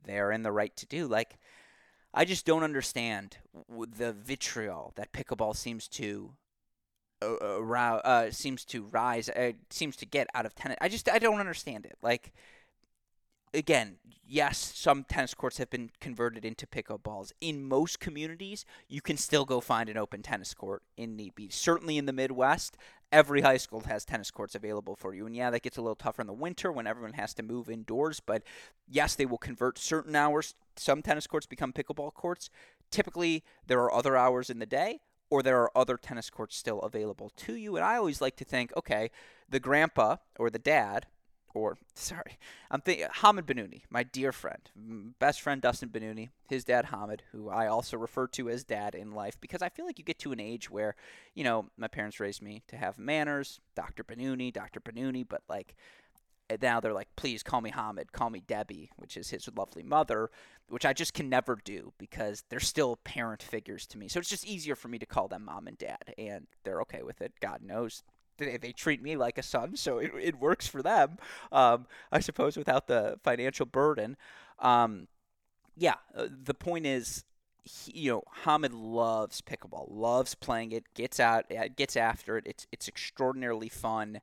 they're 0.04 0.30
in 0.30 0.42
the 0.42 0.52
right 0.52 0.76
to 0.76 0.86
do. 0.86 1.08
Like, 1.08 1.38
I 2.14 2.24
just 2.24 2.46
don't 2.46 2.62
understand 2.62 3.38
the 3.68 4.12
vitriol 4.12 4.92
that 4.96 5.12
pickleball 5.12 5.56
seems 5.56 5.88
to 5.88 6.32
uh, 7.22 7.26
uh, 7.26 8.30
seems 8.30 8.64
to 8.66 8.84
rise, 8.84 9.28
uh, 9.28 9.52
seems 9.70 9.96
to 9.96 10.06
get 10.06 10.28
out 10.34 10.46
of 10.46 10.54
tennis. 10.54 10.76
I 10.80 10.88
just 10.88 11.08
I 11.08 11.18
don't 11.18 11.40
understand 11.40 11.86
it. 11.86 11.96
Like 12.02 12.32
again, 13.54 13.96
yes, 14.26 14.58
some 14.58 15.04
tennis 15.04 15.34
courts 15.34 15.58
have 15.58 15.70
been 15.70 15.90
converted 16.00 16.44
into 16.44 16.66
pickleballs. 16.66 17.32
In 17.40 17.66
most 17.66 18.00
communities, 18.00 18.64
you 18.88 19.00
can 19.00 19.16
still 19.16 19.44
go 19.44 19.60
find 19.60 19.88
an 19.88 19.96
open 19.96 20.22
tennis 20.22 20.54
court 20.54 20.82
in 20.96 21.16
need 21.16 21.34
be. 21.34 21.48
Certainly 21.48 21.98
in 21.98 22.06
the 22.06 22.12
Midwest, 22.12 22.76
every 23.10 23.40
high 23.40 23.56
school 23.56 23.80
has 23.80 24.04
tennis 24.04 24.30
courts 24.30 24.54
available 24.54 24.94
for 24.96 25.14
you. 25.14 25.26
And 25.26 25.34
yeah, 25.34 25.50
that 25.50 25.62
gets 25.62 25.76
a 25.76 25.82
little 25.82 25.96
tougher 25.96 26.22
in 26.22 26.26
the 26.26 26.32
winter 26.32 26.70
when 26.70 26.86
everyone 26.86 27.14
has 27.14 27.34
to 27.34 27.42
move 27.42 27.70
indoors. 27.70 28.20
But 28.20 28.42
yes, 28.88 29.14
they 29.14 29.26
will 29.26 29.38
convert 29.38 29.78
certain 29.78 30.14
hours. 30.14 30.54
Some 30.76 31.02
tennis 31.02 31.26
courts 31.26 31.46
become 31.46 31.72
pickleball 31.72 32.14
courts. 32.14 32.50
Typically, 32.90 33.42
there 33.66 33.80
are 33.80 33.92
other 33.92 34.16
hours 34.16 34.50
in 34.50 34.58
the 34.58 34.66
day 34.66 35.00
or 35.30 35.42
there 35.42 35.60
are 35.60 35.76
other 35.76 35.96
tennis 35.96 36.30
courts 36.30 36.56
still 36.56 36.80
available 36.80 37.30
to 37.36 37.54
you. 37.54 37.76
And 37.76 37.84
I 37.84 37.96
always 37.96 38.20
like 38.20 38.36
to 38.36 38.44
think, 38.44 38.72
okay, 38.76 39.10
the 39.48 39.60
grandpa 39.60 40.16
or 40.38 40.50
the 40.50 40.58
dad, 40.58 41.06
or 41.54 41.78
sorry, 41.94 42.38
I'm 42.70 42.80
thinking 42.80 43.06
Hamid 43.10 43.46
Bennouni, 43.46 43.82
my 43.90 44.02
dear 44.02 44.32
friend, 44.32 44.70
best 45.18 45.40
friend 45.40 45.60
Dustin 45.60 45.88
Bennouni, 45.88 46.28
his 46.48 46.64
dad 46.64 46.86
Hamid, 46.86 47.22
who 47.32 47.48
I 47.48 47.66
also 47.66 47.96
refer 47.96 48.26
to 48.28 48.48
as 48.48 48.64
dad 48.64 48.94
in 48.94 49.12
life 49.12 49.40
because 49.40 49.62
I 49.62 49.68
feel 49.68 49.86
like 49.86 49.98
you 49.98 50.04
get 50.04 50.18
to 50.20 50.32
an 50.32 50.40
age 50.40 50.70
where, 50.70 50.94
you 51.34 51.44
know, 51.44 51.66
my 51.76 51.88
parents 51.88 52.20
raised 52.20 52.42
me 52.42 52.62
to 52.68 52.76
have 52.76 52.98
manners, 52.98 53.60
Dr. 53.74 54.04
Bennouni, 54.04 54.52
Dr. 54.52 54.80
Bennouni, 54.80 55.26
but 55.28 55.42
like 55.48 55.74
now 56.60 56.80
they're 56.80 56.92
like, 56.92 57.08
please 57.16 57.42
call 57.42 57.60
me 57.60 57.70
Hamed, 57.70 58.12
call 58.12 58.30
me 58.30 58.40
Debbie, 58.46 58.90
which 58.96 59.16
is 59.16 59.30
his 59.30 59.48
lovely 59.56 59.82
mother, 59.82 60.30
which 60.68 60.84
I 60.86 60.92
just 60.92 61.14
can 61.14 61.28
never 61.28 61.58
do 61.64 61.92
because 61.98 62.44
they're 62.48 62.60
still 62.60 62.96
parent 62.96 63.42
figures 63.42 63.86
to 63.88 63.98
me. 63.98 64.08
So 64.08 64.20
it's 64.20 64.28
just 64.28 64.46
easier 64.46 64.76
for 64.76 64.88
me 64.88 64.98
to 64.98 65.06
call 65.06 65.28
them 65.28 65.44
mom 65.44 65.66
and 65.66 65.78
dad, 65.78 66.14
and 66.18 66.46
they're 66.64 66.80
okay 66.82 67.02
with 67.02 67.20
it. 67.20 67.32
God 67.40 67.62
knows. 67.62 68.02
They, 68.38 68.58
they 68.58 68.72
treat 68.72 69.02
me 69.02 69.16
like 69.16 69.38
a 69.38 69.42
son, 69.42 69.76
so 69.76 69.98
it, 69.98 70.12
it 70.20 70.38
works 70.38 70.66
for 70.66 70.82
them, 70.82 71.18
um, 71.50 71.86
I 72.12 72.20
suppose, 72.20 72.56
without 72.56 72.86
the 72.86 73.18
financial 73.24 73.66
burden. 73.66 74.16
Um, 74.58 75.08
yeah, 75.76 75.94
uh, 76.14 76.26
the 76.30 76.54
point 76.54 76.86
is, 76.86 77.24
he, 77.64 78.00
you 78.00 78.10
know, 78.12 78.22
Hamed 78.44 78.72
loves 78.72 79.40
pickleball, 79.40 79.86
loves 79.90 80.34
playing 80.34 80.72
it, 80.72 80.84
gets 80.94 81.18
out, 81.18 81.46
uh, 81.50 81.68
gets 81.74 81.96
after 81.96 82.36
it. 82.36 82.44
It's 82.46 82.66
it's 82.70 82.88
extraordinarily 82.88 83.68
fun 83.68 84.20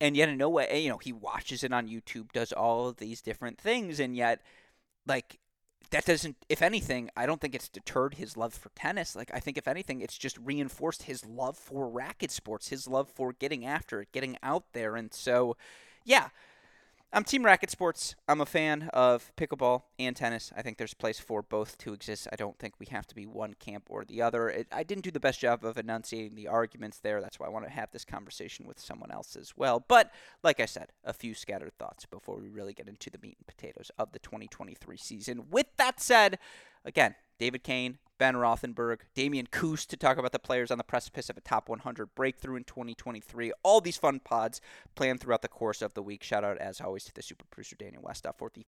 and 0.00 0.16
yet 0.16 0.28
in 0.28 0.36
no 0.36 0.48
way 0.48 0.82
you 0.82 0.88
know 0.88 0.98
he 0.98 1.12
watches 1.12 1.64
it 1.64 1.72
on 1.72 1.88
youtube 1.88 2.32
does 2.32 2.52
all 2.52 2.88
of 2.88 2.96
these 2.96 3.20
different 3.20 3.58
things 3.58 4.00
and 4.00 4.16
yet 4.16 4.40
like 5.06 5.38
that 5.90 6.04
doesn't 6.04 6.36
if 6.48 6.62
anything 6.62 7.10
i 7.16 7.26
don't 7.26 7.40
think 7.40 7.54
it's 7.54 7.68
deterred 7.68 8.14
his 8.14 8.36
love 8.36 8.52
for 8.52 8.70
tennis. 8.70 9.14
Like 9.14 9.30
i 9.32 9.40
think 9.40 9.56
if 9.56 9.68
anything 9.68 10.00
it's 10.00 10.18
just 10.18 10.38
reinforced 10.38 11.04
his 11.04 11.24
love 11.24 11.56
for 11.56 11.88
racket 11.88 12.30
sports 12.30 12.68
his 12.68 12.88
love 12.88 13.08
for 13.08 13.32
getting 13.32 13.64
after 13.64 14.00
it 14.02 14.12
getting 14.12 14.36
out 14.42 14.64
there. 14.72 14.96
And 14.96 15.12
so 15.12 15.56
yeah 16.04 16.28
I'm 17.12 17.22
Team 17.22 17.44
Racket 17.44 17.70
Sports. 17.70 18.16
I'm 18.28 18.40
a 18.40 18.46
fan 18.46 18.90
of 18.92 19.30
pickleball 19.36 19.84
and 19.98 20.14
tennis. 20.14 20.52
I 20.56 20.62
think 20.62 20.76
there's 20.76 20.92
a 20.92 20.96
place 20.96 21.20
for 21.20 21.40
both 21.40 21.78
to 21.78 21.92
exist. 21.92 22.26
I 22.32 22.36
don't 22.36 22.58
think 22.58 22.74
we 22.78 22.86
have 22.86 23.06
to 23.06 23.14
be 23.14 23.26
one 23.26 23.54
camp 23.54 23.84
or 23.88 24.04
the 24.04 24.20
other. 24.20 24.50
It, 24.50 24.66
I 24.72 24.82
didn't 24.82 25.04
do 25.04 25.12
the 25.12 25.20
best 25.20 25.40
job 25.40 25.64
of 25.64 25.78
enunciating 25.78 26.34
the 26.34 26.48
arguments 26.48 26.98
there. 26.98 27.20
That's 27.20 27.38
why 27.38 27.46
I 27.46 27.50
want 27.50 27.64
to 27.64 27.70
have 27.70 27.92
this 27.92 28.04
conversation 28.04 28.66
with 28.66 28.80
someone 28.80 29.12
else 29.12 29.36
as 29.36 29.56
well. 29.56 29.82
But 29.86 30.10
like 30.42 30.58
I 30.58 30.66
said, 30.66 30.88
a 31.04 31.12
few 31.12 31.32
scattered 31.32 31.78
thoughts 31.78 32.06
before 32.06 32.38
we 32.38 32.48
really 32.48 32.74
get 32.74 32.88
into 32.88 33.08
the 33.08 33.18
meat 33.22 33.38
and 33.38 33.46
potatoes 33.46 33.90
of 33.98 34.10
the 34.10 34.18
2023 34.18 34.96
season. 34.96 35.44
With 35.48 35.68
that 35.76 36.00
said, 36.00 36.38
again, 36.84 37.14
David 37.38 37.62
Kane, 37.62 37.98
Ben 38.18 38.34
Rothenberg, 38.34 39.00
Damian 39.14 39.46
Koos 39.50 39.84
to 39.86 39.96
talk 39.96 40.16
about 40.16 40.32
the 40.32 40.38
players 40.38 40.70
on 40.70 40.78
the 40.78 40.84
precipice 40.84 41.28
of 41.28 41.36
a 41.36 41.42
top 41.42 41.68
100 41.68 42.14
breakthrough 42.14 42.56
in 42.56 42.64
2023. 42.64 43.52
All 43.62 43.80
these 43.80 43.98
fun 43.98 44.20
pods 44.20 44.60
planned 44.94 45.20
throughout 45.20 45.42
the 45.42 45.48
course 45.48 45.82
of 45.82 45.94
the 45.94 46.02
week. 46.02 46.22
Shout 46.22 46.44
out, 46.44 46.58
as 46.58 46.80
always, 46.80 47.04
to 47.04 47.14
the 47.14 47.22
super 47.22 47.44
producer 47.50 47.76
Daniel 47.76 48.02
Westoff 48.02 48.30
uh, 48.30 48.32
for 48.38 48.50
the 48.54 48.64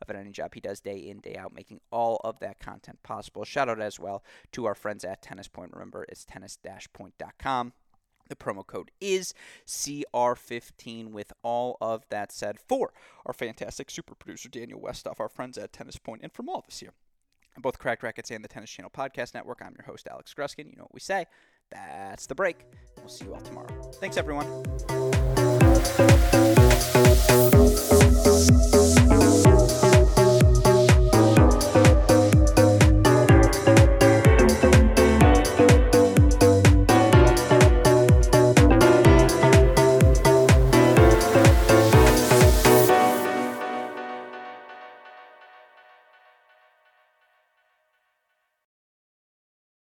of 0.00 0.10
any 0.10 0.30
job 0.30 0.54
he 0.54 0.60
does 0.60 0.80
day 0.80 0.96
in, 0.96 1.18
day 1.20 1.36
out, 1.36 1.54
making 1.54 1.80
all 1.90 2.20
of 2.22 2.38
that 2.40 2.60
content 2.60 3.02
possible. 3.02 3.44
Shout 3.44 3.68
out 3.68 3.80
as 3.80 3.98
well 3.98 4.22
to 4.52 4.64
our 4.66 4.74
friends 4.74 5.04
at 5.04 5.22
Tennis 5.22 5.48
Point. 5.48 5.72
Remember, 5.72 6.04
it's 6.08 6.24
tennis-point.com. 6.24 7.72
The 8.28 8.36
promo 8.36 8.64
code 8.64 8.90
is 9.00 9.34
CR15. 9.66 11.10
With 11.10 11.32
all 11.42 11.78
of 11.80 12.04
that 12.10 12.30
said, 12.30 12.58
for 12.60 12.92
our 13.26 13.32
fantastic 13.32 13.90
super 13.90 14.14
producer 14.14 14.48
Daniel 14.48 14.80
Westoff, 14.80 15.18
uh, 15.18 15.24
our 15.24 15.28
friends 15.28 15.58
at 15.58 15.72
Tennis 15.72 15.98
Point, 15.98 16.22
and 16.22 16.32
from 16.32 16.48
all 16.48 16.60
of 16.60 16.66
us 16.68 16.78
here 16.78 16.92
both 17.60 17.78
Cracked 17.78 18.02
Racquets 18.02 18.30
and 18.30 18.42
the 18.42 18.48
Tennis 18.48 18.70
Channel 18.70 18.90
Podcast 18.90 19.34
Network. 19.34 19.60
I'm 19.62 19.74
your 19.76 19.84
host, 19.86 20.08
Alex 20.10 20.34
Gruskin. 20.34 20.70
You 20.70 20.76
know 20.76 20.84
what 20.84 20.94
we 20.94 21.00
say. 21.00 21.26
That's 21.70 22.26
the 22.26 22.34
break. 22.34 22.64
We'll 22.98 23.08
see 23.08 23.24
you 23.24 23.34
all 23.34 23.40
tomorrow. 23.40 23.68
Thanks, 23.94 24.16
everyone. 24.16 24.62